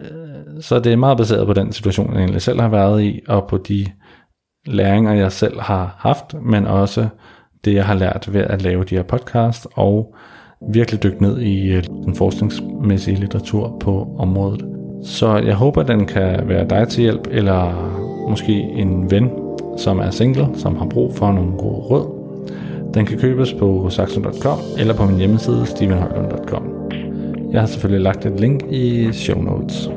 Øh, 0.00 0.60
så 0.60 0.78
det 0.78 0.92
er 0.92 0.96
meget 0.96 1.18
baseret 1.18 1.46
på 1.46 1.52
den 1.52 1.72
situation, 1.72 2.12
jeg 2.12 2.20
egentlig 2.20 2.42
selv 2.42 2.60
har 2.60 2.68
været 2.68 3.02
i, 3.02 3.20
og 3.28 3.46
på 3.48 3.58
de 3.58 3.86
læringer, 4.66 5.12
jeg 5.12 5.32
selv 5.32 5.60
har 5.60 5.96
haft, 5.98 6.34
men 6.42 6.66
også 6.66 7.08
det, 7.64 7.74
jeg 7.74 7.84
har 7.86 7.94
lært 7.94 8.28
ved 8.32 8.40
at 8.40 8.62
lave 8.62 8.84
de 8.84 8.96
her 8.96 9.02
podcast, 9.02 9.66
og 9.74 10.14
virkelig 10.72 11.02
dykke 11.02 11.22
ned 11.22 11.40
i 11.40 11.72
øh, 11.72 11.84
den 11.84 12.14
forskningsmæssige 12.14 13.20
litteratur 13.20 13.76
på 13.80 14.16
området. 14.18 14.64
Så 15.04 15.36
jeg 15.36 15.54
håber, 15.54 15.82
den 15.82 16.06
kan 16.06 16.48
være 16.48 16.68
dig 16.68 16.88
til 16.88 17.02
hjælp, 17.02 17.28
eller 17.30 17.92
måske 18.28 18.52
en 18.52 19.10
ven, 19.10 19.30
som 19.78 19.98
er 19.98 20.10
single, 20.10 20.48
som 20.54 20.76
har 20.76 20.86
brug 20.86 21.14
for 21.14 21.32
nogle 21.32 21.52
gode 21.52 21.76
råd. 21.76 22.16
Den 22.94 23.06
kan 23.06 23.18
købes 23.18 23.52
på 23.52 23.90
saxon.com 23.90 24.58
eller 24.78 24.94
på 24.94 25.06
min 25.06 25.16
hjemmeside 25.16 25.66
stevenhøjlund.com. 25.66 26.75
Jeg 27.52 27.60
har 27.60 27.66
selvfølgelig 27.66 28.02
lagt 28.02 28.26
et 28.26 28.40
link 28.40 28.62
i 28.70 29.12
show 29.12 29.42
notes. 29.42 29.90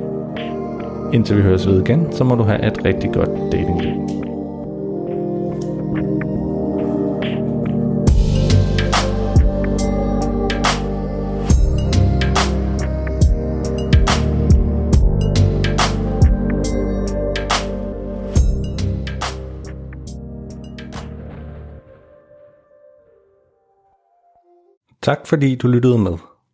Indtil 1.14 1.38
vi 1.38 1.42
høres 1.42 1.68
ved 1.68 1.82
igen, 1.82 2.12
så 2.12 2.24
må 2.24 2.36
du 2.36 2.44
have 2.44 2.68
et 2.68 2.86
rigtig 2.86 3.12
godt 3.14 3.30
datingliv. 3.52 4.10
Tak 25.02 25.28
fordi 25.28 25.56
du 25.56 25.68
lyttede 25.68 25.98
med. 25.98 26.29